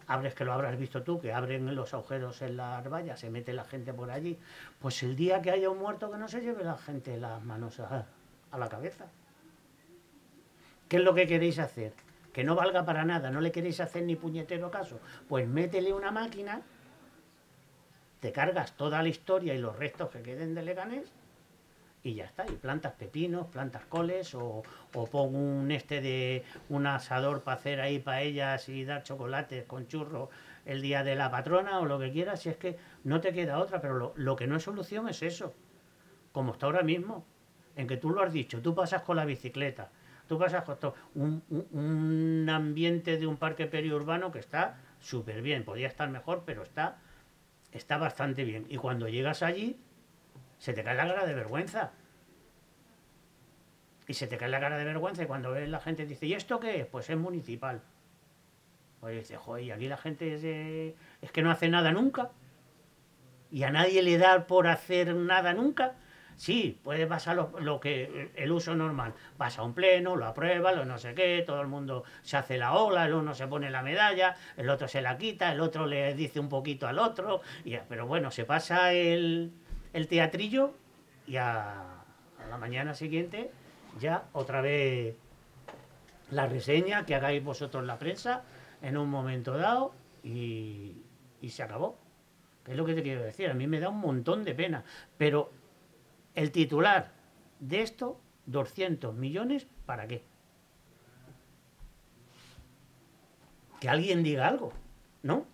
abres 0.08 0.34
que 0.36 0.44
lo 0.46 0.54
habrás 0.54 0.78
visto 0.78 1.04
tú, 1.04 1.20
que 1.20 1.32
abren 1.34 1.74
los 1.76 1.94
agujeros 1.94 2.42
en 2.42 2.58
las 2.58 2.88
vallas, 2.90 3.20
se 3.20 3.30
mete 3.30 3.54
la 3.54 3.64
gente 3.64 3.94
por 3.94 4.12
allí, 4.12 4.38
pues 4.80 5.02
el 5.04 5.16
día 5.16 5.42
que 5.42 5.52
haya 5.52 5.70
un 5.70 5.80
muerto 5.80 6.12
que 6.12 6.18
no 6.18 6.28
se 6.28 6.42
lleve 6.42 6.64
la 6.64 6.78
gente 6.78 7.18
las 7.18 7.42
manos 7.44 7.80
a, 7.80 8.06
a 8.52 8.58
la 8.58 8.70
cabeza. 8.70 9.08
¿Qué 10.88 10.98
es 10.98 11.04
lo 11.04 11.14
que 11.14 11.28
queréis 11.28 11.60
hacer? 11.60 11.94
Que 12.34 12.44
no 12.44 12.56
valga 12.56 12.86
para 12.86 13.04
nada, 13.04 13.30
no 13.30 13.42
le 13.42 13.52
queréis 13.52 13.80
hacer 13.80 14.04
ni 14.04 14.16
puñetero 14.16 14.72
caso. 14.72 15.00
Pues 15.28 15.48
métele 15.48 15.94
una 15.94 16.12
máquina, 16.12 16.62
te 18.20 18.32
cargas 18.32 18.78
toda 18.78 19.02
la 19.02 19.10
historia 19.10 19.54
y 19.54 19.58
los 19.58 19.76
restos 19.78 20.10
que 20.10 20.22
queden 20.22 20.56
de 20.56 20.62
Leganés 20.62 21.12
y 22.04 22.14
ya 22.14 22.26
está. 22.26 22.46
Y 22.48 22.54
plantas 22.54 22.94
pepinos, 22.94 23.48
plantas 23.48 23.86
coles 23.86 24.34
o, 24.34 24.64
o 24.94 25.08
pon 25.08 25.36
un 25.36 25.72
este 25.72 26.02
de 26.02 26.44
un 26.70 26.88
asador 26.88 27.44
para 27.44 27.58
hacer 27.58 27.82
ahí 27.82 28.00
paellas 28.00 28.70
y 28.70 28.86
dar 28.86 29.04
chocolates 29.04 29.66
con 29.66 29.88
churros 29.88 30.30
el 30.66 30.82
día 30.82 31.04
de 31.04 31.16
la 31.16 31.30
patrona 31.32 31.80
o 31.80 31.86
lo 31.86 32.00
que 32.00 32.12
quieras. 32.12 32.42
Si 32.42 32.50
es 32.50 32.58
que 32.58 32.78
no 33.04 33.20
te 33.20 33.34
queda 33.34 33.60
otra, 33.60 33.82
pero 33.82 33.96
lo, 33.96 34.14
lo 34.16 34.36
que 34.36 34.48
no 34.48 34.56
es 34.56 34.64
solución 34.64 35.10
es 35.10 35.22
eso. 35.22 35.54
Como 36.32 36.54
está 36.54 36.68
ahora 36.68 36.84
mismo, 36.84 37.26
en 37.78 37.88
que 37.88 37.96
tú 37.98 38.10
lo 38.10 38.22
has 38.22 38.34
dicho, 38.34 38.62
tú 38.62 38.76
pasas 38.76 39.04
con 39.04 39.16
la 39.16 39.24
bicicleta, 39.26 39.90
tú 40.28 40.38
pasas 40.38 40.64
con 40.66 40.78
todo, 40.80 40.96
un, 41.16 41.42
un- 41.72 42.50
ambiente 42.50 43.18
de 43.18 43.26
un 43.28 43.38
parque 43.38 43.68
periurbano 43.68 44.32
que 44.32 44.40
está 44.40 44.78
súper 45.00 45.42
bien, 45.42 45.64
podría 45.64 45.88
estar 45.88 46.10
mejor, 46.10 46.44
pero 46.46 46.64
está, 46.64 46.98
está 47.72 47.98
bastante 47.98 48.44
bien. 48.44 48.66
Y 48.68 48.78
cuando 48.78 49.08
llegas 49.08 49.44
allí, 49.44 49.80
se 50.58 50.74
te 50.74 50.84
cae 50.84 50.96
la 50.96 51.08
cara 51.08 51.26
de 51.26 51.34
vergüenza. 51.36 51.92
Y 54.08 54.14
se 54.14 54.28
te 54.28 54.38
cae 54.38 54.50
la 54.50 54.60
cara 54.60 54.78
de 54.78 54.86
vergüenza 54.86 55.24
y 55.24 55.28
cuando 55.28 55.52
ves 55.52 55.70
la 55.70 55.80
gente 55.80 56.06
dice, 56.06 56.26
¿y 56.26 56.34
esto 56.34 56.60
qué 56.60 56.82
es? 56.82 56.86
Pues 56.88 57.10
es 57.10 57.18
municipal. 57.18 57.82
Pues 59.02 59.18
dice, 59.20 59.38
joder, 59.38 59.66
y 59.66 59.72
aquí 59.72 59.88
la 59.88 59.98
gente 59.98 60.34
es, 60.34 60.96
es 61.22 61.32
que 61.32 61.42
no 61.44 61.52
hace 61.52 61.68
nada 61.70 61.92
nunca. 61.92 62.32
Y 63.52 63.64
a 63.64 63.70
nadie 63.70 64.02
le 64.02 64.18
da 64.18 64.48
por 64.48 64.68
hacer 64.68 65.14
nada 65.16 65.54
nunca. 65.54 65.94
Sí, 66.38 66.80
puede 66.84 67.08
pasar 67.08 67.36
lo, 67.36 67.80
que 67.80 68.32
el 68.36 68.52
uso 68.52 68.76
normal. 68.76 69.14
Vas 69.40 69.58
a 69.58 69.64
un 69.64 69.74
pleno, 69.74 70.16
lo 70.16 70.28
aprueba, 70.28 70.72
lo 70.72 70.86
no 70.86 71.00
sé 71.00 71.16
qué, 71.16 71.44
todo 71.46 71.62
el 71.62 71.68
mundo 71.68 72.04
se 72.22 72.38
hace 72.38 72.60
la 72.60 72.74
ola, 72.76 73.08
el 73.08 73.16
uno 73.16 73.34
se 73.34 73.48
pone 73.48 73.72
la 73.72 73.82
medalla, 73.82 74.36
el 74.56 74.70
otro 74.70 74.88
se 74.88 75.02
la 75.02 75.18
quita, 75.18 75.52
el 75.52 75.60
otro 75.60 75.88
le 75.88 76.14
dice 76.14 76.40
un 76.40 76.48
poquito 76.48 76.88
al 76.88 77.00
otro. 77.00 77.42
Pero 77.90 78.06
bueno, 78.06 78.30
se 78.30 78.46
pasa 78.46 78.94
el, 78.94 79.52
el 79.94 80.08
teatrillo 80.08 80.76
y 81.26 81.38
a, 81.38 81.82
a 81.82 82.48
la 82.48 82.58
mañana 82.58 82.94
siguiente 82.94 83.50
ya 84.00 84.26
otra 84.34 84.62
vez 84.62 85.16
la 86.30 86.46
reseña 86.46 87.06
que 87.08 87.16
hagáis 87.16 87.44
vosotros 87.44 87.84
la 87.84 87.98
prensa 87.98 88.44
en 88.84 88.96
un 88.96 89.10
momento 89.10 89.58
dado 89.58 89.94
y, 90.24 91.02
y 91.42 91.50
se 91.50 91.64
acabó. 91.64 91.98
Es 92.68 92.76
lo 92.76 92.86
que 92.86 92.94
te 92.94 93.02
quiero 93.02 93.24
decir. 93.24 93.50
A 93.50 93.54
mí 93.54 93.66
me 93.66 93.80
da 93.80 93.90
un 93.90 94.00
montón 94.00 94.44
de 94.44 94.54
pena. 94.54 94.84
Pero 95.18 95.52
el 96.38 96.52
titular 96.52 97.14
de 97.60 97.82
esto, 97.82 98.22
200 98.46 99.16
millones, 99.16 99.66
¿para 99.88 100.08
qué? 100.08 100.24
Que 103.82 103.90
alguien 103.90 104.22
diga 104.22 104.48
algo, 104.48 104.72
¿no? 105.24 105.48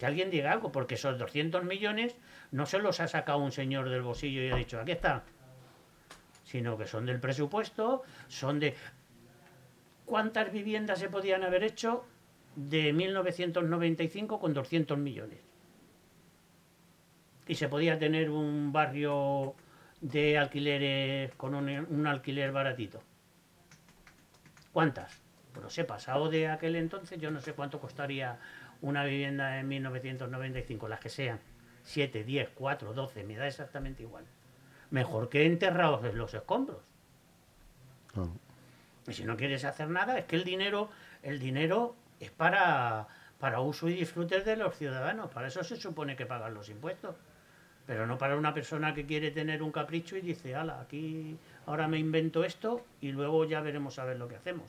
Que 0.00 0.06
alguien 0.06 0.28
diga 0.28 0.50
algo, 0.50 0.72
porque 0.72 0.96
esos 0.96 1.20
200 1.20 1.62
millones 1.62 2.16
no 2.50 2.66
se 2.66 2.80
los 2.80 2.98
ha 2.98 3.06
sacado 3.06 3.38
un 3.38 3.52
señor 3.52 3.88
del 3.88 4.02
bolsillo 4.02 4.42
y 4.42 4.50
ha 4.50 4.56
dicho, 4.56 4.80
aquí 4.80 4.90
está. 4.90 5.22
Sino 6.42 6.76
que 6.76 6.88
son 6.88 7.06
del 7.06 7.20
presupuesto, 7.20 8.02
son 8.26 8.58
de... 8.58 8.74
¿Cuántas 10.04 10.52
viviendas 10.52 10.98
se 10.98 11.08
podían 11.08 11.44
haber 11.44 11.62
hecho 11.62 12.04
de 12.56 12.92
1995 12.92 14.40
con 14.40 14.52
200 14.52 14.98
millones? 14.98 15.38
Y 17.46 17.54
se 17.54 17.68
podía 17.68 17.96
tener 18.00 18.30
un 18.30 18.72
barrio 18.72 19.54
de 20.00 20.38
alquileres 20.38 21.34
con 21.34 21.54
un, 21.54 21.68
un 21.68 22.06
alquiler 22.06 22.52
baratito. 22.52 23.02
¿Cuántas? 24.72 25.20
Pues 25.52 25.64
no 25.64 25.70
sé, 25.70 25.84
pasado 25.84 26.28
de 26.28 26.48
aquel 26.48 26.76
entonces, 26.76 27.18
yo 27.18 27.30
no 27.30 27.40
sé 27.40 27.54
cuánto 27.54 27.80
costaría 27.80 28.38
una 28.82 29.04
vivienda 29.04 29.58
en 29.58 29.68
1995, 29.68 30.88
las 30.88 31.00
que 31.00 31.08
sean. 31.08 31.40
7, 31.84 32.24
10, 32.24 32.50
4, 32.54 32.92
12, 32.92 33.24
me 33.24 33.36
da 33.36 33.46
exactamente 33.46 34.02
igual. 34.02 34.24
Mejor 34.90 35.28
que 35.28 35.46
enterrados 35.46 36.04
en 36.04 36.18
los 36.18 36.34
escombros. 36.34 36.78
Y 39.06 39.12
si 39.12 39.24
no 39.24 39.36
quieres 39.36 39.64
hacer 39.64 39.88
nada, 39.88 40.18
es 40.18 40.24
que 40.24 40.36
el 40.36 40.44
dinero, 40.44 40.90
el 41.22 41.38
dinero 41.38 41.94
es 42.18 42.30
para, 42.30 43.06
para 43.38 43.60
uso 43.60 43.88
y 43.88 43.94
disfrute 43.94 44.40
de 44.40 44.56
los 44.56 44.76
ciudadanos. 44.76 45.30
Para 45.30 45.48
eso 45.48 45.62
se 45.62 45.76
supone 45.76 46.16
que 46.16 46.26
pagan 46.26 46.54
los 46.54 46.68
impuestos. 46.68 47.14
Pero 47.86 48.06
no 48.06 48.18
para 48.18 48.36
una 48.36 48.52
persona 48.52 48.94
que 48.94 49.06
quiere 49.06 49.30
tener 49.30 49.62
un 49.62 49.70
capricho 49.70 50.16
y 50.16 50.20
dice, 50.20 50.54
ala, 50.56 50.80
aquí 50.80 51.36
ahora 51.66 51.86
me 51.86 51.98
invento 51.98 52.42
esto 52.44 52.84
y 53.00 53.12
luego 53.12 53.44
ya 53.44 53.60
veremos 53.60 53.98
a 53.98 54.04
ver 54.04 54.16
lo 54.18 54.26
que 54.28 54.36
hacemos. 54.36 54.66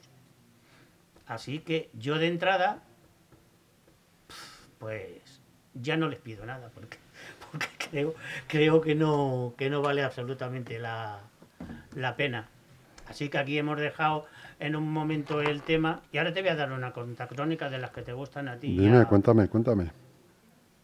Así 1.26 1.60
que 1.60 1.90
yo 1.94 2.20
de 2.20 2.28
entrada, 2.28 2.80
pues 4.80 5.42
ya 5.74 5.98
no 5.98 6.08
les 6.10 6.20
pido 6.20 6.46
nada, 6.46 6.70
porque, 6.74 6.98
porque 7.52 7.68
creo, 7.90 8.14
creo 8.48 8.82
que, 8.82 8.96
no, 8.96 9.54
que 9.58 9.70
no 9.70 9.82
vale 9.82 10.04
absolutamente 10.04 10.80
la, 10.80 11.20
la 11.96 12.16
pena. 12.16 12.48
Así 13.10 13.30
que 13.30 13.38
aquí 13.40 13.58
hemos 13.58 13.80
dejado 13.80 14.26
en 14.60 14.76
un 14.76 14.92
momento 14.92 15.42
el 15.42 15.62
tema 15.64 16.02
y 16.12 16.18
ahora 16.18 16.34
te 16.34 16.42
voy 16.42 16.50
a 16.50 16.56
dar 16.56 16.72
una 16.72 16.92
crónica 16.94 17.70
de 17.70 17.80
las 17.80 17.92
que 17.92 18.02
te 18.02 18.14
gustan 18.14 18.48
a 18.48 18.58
ti. 18.58 18.78
Dime, 18.78 18.98
a- 18.98 19.06
cuéntame, 19.06 19.48
cuéntame. 19.48 19.92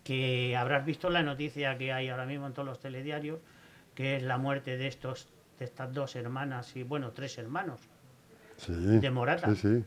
Que 0.03 0.55
habrás 0.57 0.85
visto 0.85 1.09
la 1.09 1.23
noticia 1.23 1.77
que 1.77 1.93
hay 1.93 2.09
ahora 2.09 2.25
mismo 2.25 2.47
en 2.47 2.53
todos 2.53 2.67
los 2.67 2.79
telediarios, 2.79 3.39
que 3.95 4.17
es 4.17 4.23
la 4.23 4.37
muerte 4.37 4.77
de 4.77 4.87
estos 4.87 5.27
de 5.59 5.65
estas 5.65 5.93
dos 5.93 6.15
hermanas 6.15 6.75
y 6.75 6.83
bueno, 6.83 7.11
tres 7.11 7.37
hermanos, 7.37 7.79
Sí. 8.57 8.73
de 8.73 9.09
Morata. 9.11 9.53
Sí, 9.55 9.55
sí. 9.55 9.85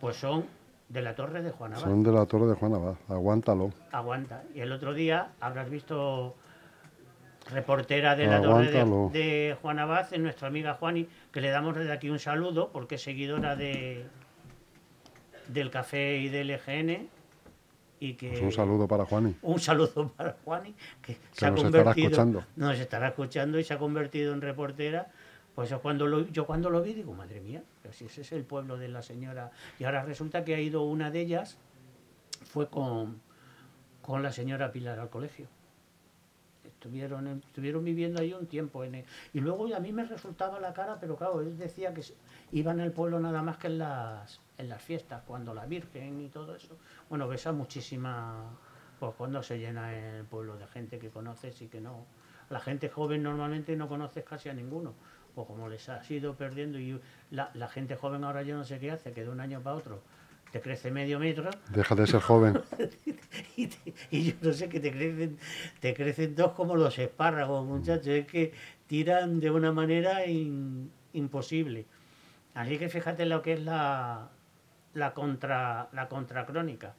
pues 0.00 0.16
son 0.16 0.44
de 0.88 1.00
la 1.02 1.14
Torre 1.14 1.42
de 1.42 1.50
Juan 1.52 1.72
Abad. 1.72 1.82
Son 1.84 2.02
de 2.02 2.12
la 2.12 2.26
Torre 2.26 2.46
de 2.46 2.54
Juan 2.54 2.74
Abad. 2.74 2.94
Aguántalo. 3.08 3.72
Aguanta. 3.92 4.42
Y 4.54 4.60
el 4.60 4.72
otro 4.72 4.94
día 4.94 5.32
habrás 5.40 5.70
visto 5.70 6.34
reportera 7.50 8.16
de 8.16 8.26
la 8.26 8.42
Torre 8.42 8.70
de, 8.72 8.84
de 9.12 9.56
Juan 9.62 9.78
Abad, 9.78 10.12
en 10.12 10.22
nuestra 10.24 10.48
amiga 10.48 10.74
Juani, 10.74 11.08
que 11.32 11.40
le 11.40 11.50
damos 11.50 11.76
desde 11.76 11.92
aquí 11.92 12.10
un 12.10 12.18
saludo 12.18 12.70
porque 12.72 12.96
es 12.96 13.02
seguidora 13.02 13.54
de 13.56 14.04
del 15.48 15.70
café 15.70 16.16
y 16.18 16.28
del 16.28 16.50
EGN 16.50 17.08
y 18.00 18.14
que 18.14 18.28
Pues 18.30 18.42
un 18.42 18.52
saludo 18.52 18.86
para 18.88 19.04
Juani. 19.06 19.34
un 19.42 19.58
saludo 19.58 20.08
para 20.16 20.36
Juani, 20.44 20.74
que, 21.02 21.16
se 21.32 21.46
ha 21.46 21.50
nos 21.50 21.60
estará 21.64 21.84
convertido, 21.84 22.06
escuchando. 22.08 22.44
nos 22.56 22.78
estará 22.78 23.08
escuchando 23.08 23.58
y 23.58 23.64
se 23.64 23.74
ha 23.74 23.78
convertido 23.78 24.32
en 24.34 24.40
reportera. 24.40 25.10
Pues 25.54 25.72
cuando 25.80 26.06
lo, 26.06 26.26
yo 26.28 26.44
cuando 26.46 26.68
lo 26.68 26.82
vi 26.82 26.92
digo, 26.92 27.14
madre 27.14 27.40
mía, 27.40 27.62
pero 27.82 27.94
si 27.94 28.04
ese 28.04 28.20
es 28.20 28.32
el 28.32 28.44
pueblo 28.44 28.76
de 28.76 28.88
la 28.88 29.00
señora. 29.00 29.50
Y 29.78 29.84
ahora 29.84 30.02
resulta 30.04 30.44
que 30.44 30.54
ha 30.54 30.60
ido 30.60 30.82
una 30.82 31.10
de 31.10 31.20
ellas, 31.22 31.56
fue 32.44 32.68
con, 32.68 33.22
con 34.02 34.22
la 34.22 34.30
señora 34.32 34.70
Pilar 34.70 34.98
al 34.98 35.08
colegio. 35.08 35.46
Estuvieron, 36.64 37.42
estuvieron 37.46 37.84
viviendo 37.84 38.20
ahí 38.20 38.34
un 38.34 38.46
tiempo. 38.46 38.84
En 38.84 38.96
el- 38.96 39.04
y 39.32 39.40
luego 39.40 39.74
a 39.74 39.80
mí 39.80 39.92
me 39.92 40.04
resultaba 40.04 40.60
la 40.60 40.74
cara, 40.74 40.98
pero 41.00 41.16
claro, 41.16 41.40
él 41.40 41.56
decía 41.56 41.94
que 41.94 42.02
iban 42.52 42.80
al 42.80 42.92
pueblo 42.92 43.18
nada 43.18 43.42
más 43.42 43.56
que 43.56 43.68
en 43.68 43.78
las, 43.78 44.40
en 44.58 44.68
las 44.68 44.82
fiestas, 44.82 45.22
cuando 45.26 45.52
la 45.54 45.66
Virgen 45.66 46.20
y 46.20 46.28
todo 46.28 46.54
eso. 46.56 46.78
Bueno, 47.08 47.28
ves 47.28 47.46
a 47.46 47.52
muchísima, 47.52 48.44
pues 48.98 49.12
cuando 49.16 49.42
se 49.42 49.58
llena 49.58 49.94
el 49.94 50.24
pueblo 50.24 50.56
de 50.56 50.66
gente 50.66 50.98
que 50.98 51.10
conoces 51.10 51.60
y 51.62 51.68
que 51.68 51.80
no. 51.80 52.06
La 52.50 52.60
gente 52.60 52.88
joven 52.88 53.22
normalmente 53.22 53.76
no 53.76 53.88
conoces 53.88 54.24
casi 54.24 54.48
a 54.48 54.54
ninguno, 54.54 54.94
o 55.34 55.46
como 55.46 55.68
les 55.68 55.88
has 55.88 56.08
ido 56.10 56.34
perdiendo. 56.36 56.78
Y 56.78 57.00
la, 57.30 57.50
la 57.54 57.68
gente 57.68 57.96
joven 57.96 58.24
ahora 58.24 58.42
yo 58.42 58.56
no 58.56 58.64
sé 58.64 58.78
qué 58.78 58.90
hace, 58.92 59.12
que 59.12 59.22
de 59.24 59.28
un 59.30 59.40
año 59.40 59.60
para 59.60 59.76
otro 59.76 60.02
te 60.52 60.60
crece 60.60 60.92
medio 60.92 61.18
metro 61.18 61.50
Deja 61.70 61.94
de 61.96 62.06
ser 62.06 62.20
joven. 62.20 62.62
y, 63.56 63.66
te- 63.66 63.94
y 64.12 64.22
yo 64.30 64.34
no 64.40 64.52
sé 64.52 64.68
que 64.68 64.78
te 64.80 64.92
crecen, 64.92 65.38
te 65.80 65.92
crecen 65.92 66.34
dos 66.36 66.52
como 66.52 66.76
los 66.76 66.96
espárragos, 66.98 67.66
muchachos, 67.66 68.06
es 68.06 68.26
que 68.26 68.52
tiran 68.86 69.40
de 69.40 69.50
una 69.50 69.72
manera 69.72 70.24
in- 70.24 70.90
imposible. 71.12 71.84
Así 72.54 72.78
que 72.78 72.88
fíjate 72.88 73.26
lo 73.26 73.42
que 73.42 73.54
es 73.54 73.60
la, 73.60 74.30
la 74.96 75.12
contra 75.12 75.88
la 75.92 76.08
contracrónica. 76.08 76.94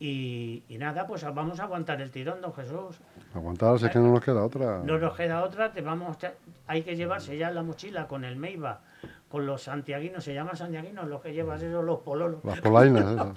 Y, 0.00 0.64
y 0.68 0.78
nada, 0.78 1.06
pues 1.06 1.22
vamos 1.32 1.60
a 1.60 1.64
aguantar 1.64 2.00
el 2.00 2.10
tirón, 2.10 2.40
don 2.40 2.52
Jesús. 2.52 2.98
Aguantar, 3.34 3.78
si 3.78 3.86
es 3.86 3.92
que 3.92 3.98
no 3.98 4.10
nos 4.10 4.22
queda 4.22 4.44
otra. 4.44 4.80
No 4.82 4.98
nos 4.98 5.14
queda 5.14 5.44
otra, 5.44 5.72
te 5.72 5.82
vamos 5.82 6.16
hay 6.66 6.82
que 6.82 6.96
llevarse 6.96 7.36
ya 7.38 7.50
la 7.50 7.62
mochila 7.62 8.08
con 8.08 8.24
el 8.24 8.36
Meiba, 8.36 8.80
con 9.28 9.46
los 9.46 9.62
santiaguinos, 9.62 10.24
se 10.24 10.34
llaman 10.34 10.56
santiaguinos, 10.56 11.06
los 11.06 11.20
que 11.20 11.32
llevas 11.32 11.62
esos 11.62 11.84
los 11.84 12.00
pololos. 12.00 12.44
Las 12.44 12.60
polainas, 12.60 13.04
esas. 13.12 13.28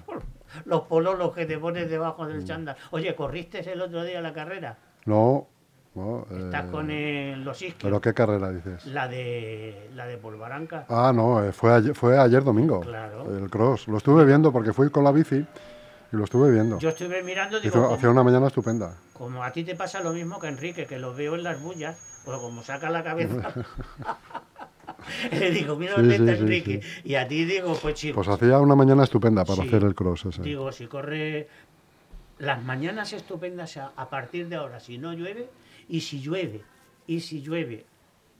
Los 0.64 0.82
pololos 0.82 1.32
que 1.34 1.46
te 1.46 1.58
pones 1.58 1.88
debajo 1.90 2.26
del 2.26 2.44
chándal. 2.44 2.76
Oye, 2.90 3.14
¿corriste 3.14 3.60
el 3.70 3.82
otro 3.82 4.02
día 4.02 4.20
la 4.20 4.32
carrera? 4.32 4.78
No. 5.04 5.46
Estás 6.30 6.64
eh, 6.66 6.70
con 6.70 6.90
el, 6.90 7.42
los 7.44 7.60
isquios. 7.62 7.82
¿Pero 7.82 8.00
qué 8.00 8.14
carrera 8.14 8.50
dices? 8.50 8.86
La 8.86 9.08
de 9.08 9.90
la 9.94 10.06
de 10.06 10.16
Polvaranca. 10.18 10.86
Ah, 10.88 11.12
no, 11.14 11.44
eh, 11.44 11.52
fue 11.52 11.72
ayer, 11.74 11.94
fue 11.94 12.18
ayer 12.18 12.42
domingo. 12.44 12.80
Claro. 12.80 13.36
El 13.36 13.48
cross. 13.50 13.88
Lo 13.88 13.98
estuve 13.98 14.24
viendo 14.24 14.52
porque 14.52 14.72
fui 14.72 14.90
con 14.90 15.04
la 15.04 15.12
bici 15.12 15.36
y 15.36 16.16
lo 16.16 16.24
estuve 16.24 16.50
viendo. 16.50 16.78
Yo 16.78 16.88
estuve 16.90 17.22
mirando, 17.22 17.60
digo, 17.60 17.92
hacía 17.94 18.10
una 18.10 18.22
mañana 18.22 18.46
estupenda. 18.46 18.94
como 19.12 19.42
a 19.44 19.50
ti 19.52 19.64
te 19.64 19.74
pasa 19.74 20.00
lo 20.00 20.12
mismo 20.12 20.38
que 20.40 20.46
a 20.46 20.50
Enrique, 20.50 20.86
que 20.86 20.98
lo 20.98 21.14
veo 21.14 21.34
en 21.34 21.42
las 21.42 21.60
bullas, 21.60 22.22
pues 22.24 22.38
como 22.38 22.62
saca 22.62 22.88
la 22.90 23.02
cabeza, 23.02 23.52
Le 25.32 25.50
digo, 25.50 25.76
mira 25.76 25.94
dónde 25.94 26.16
sí, 26.16 26.22
está 26.22 26.34
sí, 26.36 26.40
Enrique. 26.42 26.80
sí. 26.82 27.00
Y 27.10 27.14
a 27.14 27.26
ti 27.28 27.44
digo, 27.44 27.76
pues 27.80 27.94
chico, 27.94 28.16
Pues 28.16 28.28
hacía 28.28 28.58
una 28.58 28.74
mañana 28.74 29.04
estupenda 29.04 29.44
para 29.44 29.62
hacer 29.62 29.84
el 29.84 29.94
cross 29.94 30.26
ese. 30.26 30.42
digo, 30.42 30.70
si 30.72 30.86
corre 30.86 31.48
las 32.38 32.62
mañanas 32.64 33.12
estupendas 33.12 33.76
a, 33.76 33.92
a 33.96 34.08
partir 34.10 34.48
de 34.48 34.56
ahora, 34.56 34.80
si 34.80 34.98
no 34.98 35.12
llueve, 35.12 35.48
y 35.88 36.00
si 36.00 36.20
llueve, 36.20 36.62
y 37.06 37.20
si 37.20 37.42
llueve 37.42 37.86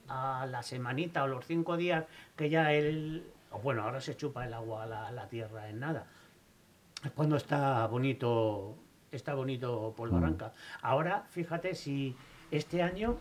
a 0.07 0.47
la 0.49 0.63
semanita 0.63 1.23
o 1.23 1.27
los 1.27 1.45
cinco 1.45 1.77
días 1.77 2.05
que 2.35 2.49
ya 2.49 2.73
el... 2.73 3.23
Bueno, 3.63 3.83
ahora 3.83 3.99
se 4.01 4.15
chupa 4.15 4.45
el 4.45 4.53
agua 4.53 4.83
a 4.83 4.85
la, 4.85 5.11
la 5.11 5.27
tierra 5.27 5.69
en 5.69 5.79
nada. 5.79 6.07
Es 7.03 7.11
cuando 7.11 7.35
está 7.37 7.87
bonito, 7.87 8.75
está 9.11 9.33
bonito 9.33 9.93
Polvaranca. 9.95 10.53
Ahora, 10.81 11.25
fíjate 11.29 11.73
si 11.73 12.15
este 12.51 12.83
año, 12.83 13.17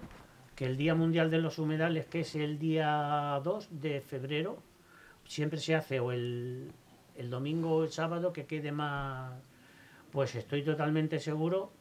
que 0.54 0.66
el 0.66 0.76
Día 0.76 0.94
Mundial 0.94 1.30
de 1.30 1.38
los 1.38 1.58
Humedales, 1.58 2.06
que 2.06 2.20
es 2.20 2.34
el 2.34 2.58
día 2.58 3.40
2 3.42 3.68
de 3.80 4.00
febrero, 4.00 4.58
siempre 5.24 5.60
se 5.60 5.74
hace 5.74 6.00
o 6.00 6.12
el, 6.12 6.72
el 7.16 7.30
domingo 7.30 7.76
o 7.76 7.84
el 7.84 7.90
sábado 7.90 8.32
que 8.32 8.46
quede 8.46 8.72
más, 8.72 9.32
pues 10.10 10.34
estoy 10.34 10.62
totalmente 10.62 11.20
seguro 11.20 11.72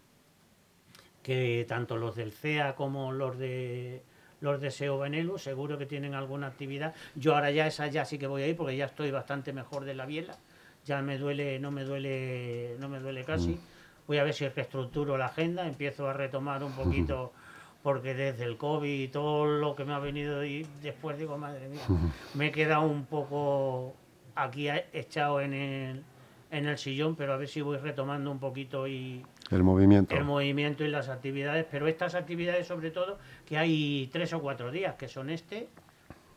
que 1.28 1.66
tanto 1.68 1.98
los 1.98 2.16
del 2.16 2.32
CEA 2.32 2.74
como 2.74 3.12
los 3.12 3.38
de 3.38 4.02
los 4.40 4.62
de 4.62 4.72
SEO 4.72 4.98
Benelux 4.98 5.42
seguro 5.42 5.78
que 5.78 5.86
tienen 5.86 6.14
alguna 6.14 6.48
actividad. 6.48 6.96
Yo 7.16 7.36
ahora 7.36 7.52
ya 7.52 7.68
esa 7.68 7.88
ya 7.88 8.06
sí 8.06 8.18
que 8.18 8.28
voy 8.28 8.44
a 8.44 8.48
ir 8.48 8.56
porque 8.56 8.78
ya 8.78 8.86
estoy 8.86 9.12
bastante 9.12 9.52
mejor 9.52 9.84
de 9.84 9.94
la 9.94 10.06
biela. 10.06 10.38
Ya 10.86 11.02
me 11.02 11.18
duele, 11.18 11.60
no 11.60 11.70
me 11.70 11.84
duele, 11.84 12.78
no 12.80 12.88
me 12.88 13.02
duele 13.02 13.26
casi. 13.26 13.60
Voy 14.08 14.20
a 14.20 14.24
ver 14.24 14.34
si 14.34 14.48
reestructuro 14.48 15.18
la 15.18 15.26
agenda, 15.26 15.68
empiezo 15.68 16.08
a 16.08 16.14
retomar 16.14 16.64
un 16.64 16.72
poquito 16.72 17.34
porque 17.84 18.14
desde 18.14 18.46
el 18.46 18.56
COVID 18.56 18.88
y 18.90 19.10
todo 19.10 19.46
lo 19.48 19.76
que 19.76 19.84
me 19.84 19.94
ha 19.94 20.00
venido 20.00 20.46
y 20.46 20.66
después 20.82 21.18
digo, 21.18 21.38
madre 21.38 21.68
mía, 21.68 21.82
me 22.36 22.48
he 22.48 22.52
quedado 22.54 22.84
un 22.84 23.06
poco 23.06 23.94
aquí 24.34 24.70
a- 24.70 24.86
echado 24.94 25.42
en 25.42 25.54
el, 25.54 26.04
en 26.52 26.68
el 26.68 26.78
sillón, 26.78 27.18
pero 27.18 27.34
a 27.34 27.38
ver 27.38 27.50
si 27.50 27.60
voy 27.60 27.76
retomando 27.80 28.32
un 28.32 28.40
poquito 28.40 28.88
y 28.88 29.26
El 29.50 29.64
movimiento. 29.64 30.16
el 30.16 30.26
movimiento 30.26 30.84
y 30.84 30.90
las 30.90 31.10
actividades, 31.10 31.66
pero 31.70 31.88
estas 31.88 32.16
actividades 32.16 32.68
sobre 32.68 32.92
todo, 32.92 33.18
que 33.46 33.58
hay 33.58 34.10
tres 34.12 34.34
o 34.34 34.42
cuatro 34.42 34.72
días, 34.72 34.96
que 34.96 35.08
son 35.08 35.30
este, 35.30 35.70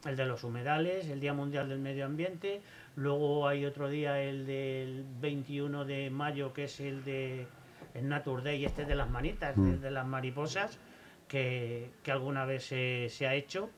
el 0.05 0.17
de 0.17 0.27
los 0.27 0.45
humedales, 0.45 1.09
el 1.09 1.21
Día 1.21 1.35
Mundial 1.35 1.69
del 1.69 1.81
Medio 1.81 2.07
Ambiente, 2.07 2.61
luego 2.97 3.49
hay 3.49 3.67
otro 3.67 3.89
día, 3.89 4.23
el 4.23 4.47
del 4.47 5.05
21 5.21 5.85
de 5.85 6.11
mayo, 6.11 6.53
que 6.53 6.65
es 6.65 6.81
el 6.81 7.05
de 7.05 7.47
el 7.95 8.09
Nature 8.09 8.43
Day, 8.43 8.65
este 8.65 8.85
de 8.85 8.95
las 8.95 9.11
manitas, 9.11 9.57
de, 9.57 9.77
de 9.77 9.91
las 9.91 10.07
mariposas, 10.07 10.79
que, 11.27 11.91
que 12.05 12.13
alguna 12.13 12.45
vez 12.45 12.65
se, 12.65 13.09
se 13.09 13.27
ha 13.27 13.35
hecho, 13.35 13.71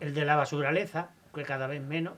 el 0.00 0.14
de 0.14 0.24
la 0.24 0.36
basuraleza, 0.36 1.10
que 1.34 1.42
cada 1.42 1.66
vez 1.66 1.82
menos, 1.82 2.14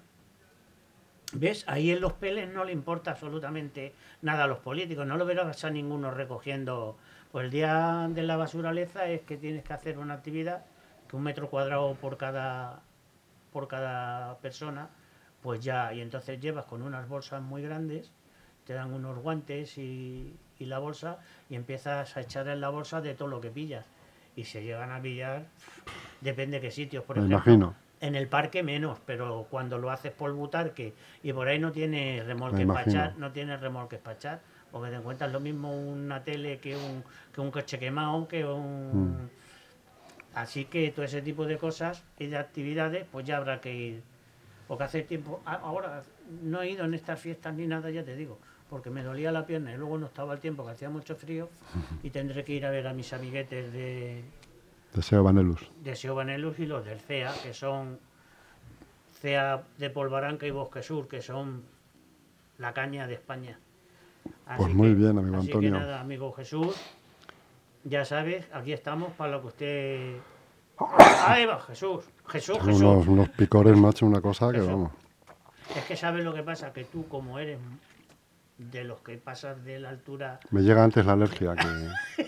¿Ves? 1.35 1.65
Ahí 1.69 1.91
en 1.91 2.01
los 2.01 2.15
peles 2.15 2.49
no 2.49 2.65
le 2.65 2.73
importa 2.73 3.11
absolutamente 3.11 3.95
nada 4.23 4.45
a 4.45 4.47
los 4.47 4.59
políticos. 4.59 5.07
No 5.07 5.17
lo 5.17 5.27
verás 5.27 5.65
a 5.65 5.71
ninguno 5.71 6.11
recogiendo. 6.11 6.97
Pues 7.31 7.45
el 7.45 7.51
día 7.51 8.09
de 8.11 8.23
la 8.23 8.37
basuraleza 8.37 9.07
es 9.09 9.21
que 9.23 9.37
tienes 9.37 9.63
que 9.63 9.73
hacer 9.75 9.99
una 9.99 10.15
actividad 10.15 10.65
que 11.09 11.17
un 11.17 11.23
metro 11.23 11.49
cuadrado 11.51 11.95
por 11.95 12.17
cada 12.17 12.81
por 13.53 13.67
cada 13.67 14.37
persona, 14.39 14.89
pues 15.43 15.61
ya, 15.61 15.93
y 15.95 16.03
entonces 16.03 16.39
llevas 16.39 16.67
con 16.67 16.83
unas 16.83 17.09
bolsas 17.09 17.41
muy 17.41 17.63
grandes, 17.63 18.13
te 18.67 18.75
dan 18.75 18.93
unos 18.93 19.19
guantes 19.19 19.79
y, 19.79 20.37
y 20.59 20.67
la 20.67 20.79
bolsa, 20.79 21.19
y 21.49 21.55
empiezas 21.55 22.15
a 22.17 22.21
echar 22.21 22.47
en 22.49 22.61
la 22.61 22.69
bolsa 22.69 23.01
de 23.01 23.15
todo 23.15 23.29
lo 23.29 23.41
que 23.41 23.51
pillas. 23.51 23.87
Y 24.37 24.45
se 24.45 24.63
llegan 24.63 24.93
a 24.93 25.01
pillar, 25.01 25.47
depende 26.21 26.61
qué 26.61 26.71
sitios, 26.71 27.05
por 27.05 27.17
Me 27.17 27.25
ejemplo. 27.25 27.37
imagino. 27.53 27.75
En 28.01 28.15
el 28.15 28.29
parque 28.29 28.63
menos, 28.63 28.99
pero 29.05 29.47
cuando 29.51 29.77
lo 29.79 29.91
haces 29.91 30.13
por 30.13 30.33
butarque 30.33 30.95
y 31.23 31.33
por 31.33 31.49
ahí 31.49 31.59
no 31.59 31.73
tiene 31.73 32.23
remolques 32.25 32.67
Me 32.67 32.73
para 32.73 32.83
imagino. 32.83 33.05
echar, 33.05 33.19
no 33.19 33.33
tiene 33.33 33.57
remolques 33.57 33.99
para 33.99 34.17
echar, 34.17 34.41
porque 34.71 34.91
te 34.91 34.97
encuentras 34.97 35.33
lo 35.33 35.41
mismo 35.41 35.73
una 35.73 36.23
tele 36.23 36.59
que 36.59 36.77
un, 36.77 37.03
que 37.33 37.41
un 37.41 37.51
coche 37.51 37.79
quemado, 37.79 38.29
que 38.29 38.45
un... 38.45 39.15
Mm. 39.15 39.31
Así 40.35 40.67
que 40.67 40.91
todo 40.93 41.05
ese 41.05 41.23
tipo 41.23 41.47
de 41.47 41.59
cosas 41.59 42.05
y 42.19 42.27
de 42.27 42.37
actividades, 42.37 43.05
pues 43.11 43.27
ya 43.27 43.39
habrá 43.39 43.61
que 43.61 43.75
ir. 43.75 44.03
Porque 44.69 44.85
hace 44.85 45.03
tiempo, 45.03 45.41
ahora 45.45 46.03
no 46.43 46.63
he 46.63 46.71
ido 46.71 46.85
en 46.85 46.95
estas 46.95 47.19
fiestas 47.19 47.55
ni 47.55 47.67
nada, 47.67 47.91
ya 47.91 48.05
te 48.05 48.15
digo, 48.15 48.39
porque 48.69 48.91
me 48.91 49.03
dolía 49.03 49.33
la 49.33 49.47
pierna 49.47 49.73
y 49.73 49.77
luego 49.77 49.99
no 49.99 50.07
estaba 50.07 50.35
el 50.35 50.41
tiempo, 50.41 50.65
que 50.65 50.73
hacía 50.73 50.91
mucho 50.91 51.17
frío, 51.17 51.49
y 52.05 52.11
tendré 52.11 52.45
que 52.45 52.53
ir 52.53 52.67
a 52.67 52.71
ver 52.71 52.87
a 52.87 52.93
mis 52.93 53.13
amiguetes 53.13 53.73
de, 53.73 54.23
Deseo 54.95 55.23
Vanelus. 55.23 55.71
de 55.83 55.95
Seobanelus 55.95 56.59
y 56.59 56.67
los 56.67 56.85
del 56.85 57.01
CEA, 57.01 57.33
que 57.43 57.53
son 57.53 57.99
CEA 59.21 59.63
de 59.77 59.91
Polvaranca 59.91 60.47
y 60.47 60.51
Bosque 60.51 60.83
Sur, 60.83 61.09
que 61.09 61.21
son 61.23 61.63
la 62.59 62.73
caña 62.73 63.07
de 63.07 63.15
España. 63.15 63.59
Pues 64.57 64.75
muy 64.75 64.95
bien, 64.95 65.19
amigo 65.19 65.39
así 65.39 65.47
Antonio. 65.49 65.73
Que 65.73 65.79
nada, 65.79 66.01
amigo 66.01 66.33
Jesús, 66.33 66.77
ya 67.85 68.05
sabes, 68.05 68.47
aquí 68.53 68.73
estamos 68.73 69.13
para 69.13 69.33
lo 69.33 69.41
que 69.43 69.47
usted... 69.47 70.17
Ahí 71.27 71.45
va, 71.45 71.61
Jesús, 71.61 72.05
Jesús, 72.27 72.57
Son 72.57 72.67
Jesús. 72.67 72.83
unos, 72.83 73.07
unos 73.07 73.29
picores, 73.31 73.77
macho, 73.77 74.07
una 74.07 74.21
cosa 74.21 74.51
que 74.53 74.61
vamos. 74.61 74.93
Es 75.77 75.85
que 75.85 75.97
sabes 75.97 76.25
lo 76.25 76.33
que 76.33 76.43
pasa, 76.43 76.73
que 76.73 76.85
tú 76.85 77.07
como 77.09 77.39
eres 77.39 77.59
de 78.59 78.85
los 78.85 79.01
que 79.01 79.17
pasas 79.17 79.65
de 79.65 79.79
la 79.79 79.91
altura 79.91 80.41
Me 80.51 80.63
llega 80.63 80.83
antes 80.83 81.07
la 81.07 81.13
alergia 81.13 81.55
que, 81.55 82.25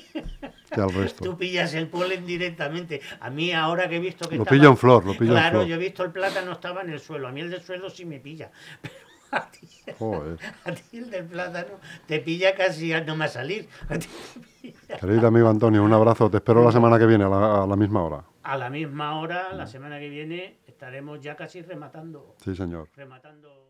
que 0.70 0.80
al 0.80 0.92
resto. 0.92 1.24
Tú 1.24 1.37
pillas 1.37 1.74
el 1.74 1.88
polen 1.88 2.24
directamente. 2.26 3.00
A 3.20 3.30
mí 3.30 3.52
ahora 3.52 3.88
que 3.88 3.96
he 3.96 4.00
visto 4.00 4.28
que 4.28 4.37
Lo 4.37 4.42
estaba- 4.42 4.56
pillo 4.56 4.70
en 4.70 4.76
flor, 4.76 5.04
lo 5.04 5.12
pillo 5.12 5.33
en 5.33 5.38
Claro, 5.38 5.59
flor. 5.61 5.66
yo 5.68 5.74
he 5.74 5.78
visto 5.78 6.04
el 6.04 6.11
plátano 6.12 6.52
estaba 6.52 6.83
en 6.83 6.90
el 6.90 7.00
suelo. 7.00 7.28
A 7.28 7.33
mí 7.33 7.40
el 7.40 7.50
del 7.50 7.62
suelo 7.62 7.90
sí 7.90 8.04
me 8.04 8.18
pilla. 8.20 8.50
Pero 8.83 8.94
a 9.33 9.48
ti, 9.50 9.68
Joder. 9.98 10.38
a 10.64 10.72
ti 10.72 10.98
el 10.98 11.09
del 11.11 11.24
plátano 11.26 11.78
te 12.06 12.18
pilla 12.18 12.54
casi 12.56 12.92
a 12.92 13.02
no 13.04 13.14
me 13.14 13.26
a 13.26 13.28
salir. 13.28 13.68
A, 13.88 13.96
ti. 13.98 14.09
Querido 15.00 15.28
amigo 15.28 15.48
Antonio, 15.48 15.85
un 15.85 15.92
abrazo. 15.92 16.28
Te 16.30 16.38
espero 16.38 16.64
la 16.64 16.72
semana 16.72 16.98
que 16.98 17.06
viene 17.06 17.24
a 17.24 17.28
la, 17.28 17.62
a 17.62 17.66
la 17.66 17.76
misma 17.76 18.02
hora. 18.02 18.24
A 18.42 18.56
la 18.56 18.70
misma 18.70 19.20
hora, 19.20 19.52
la 19.52 19.66
semana 19.66 20.00
que 20.00 20.09
viene, 20.09 20.59
estaremos 20.66 21.20
ya 21.20 21.37
casi 21.37 21.62
rematando. 21.62 22.35
Sí, 22.42 22.56
señor. 22.56 22.88
Rematando. 22.96 23.69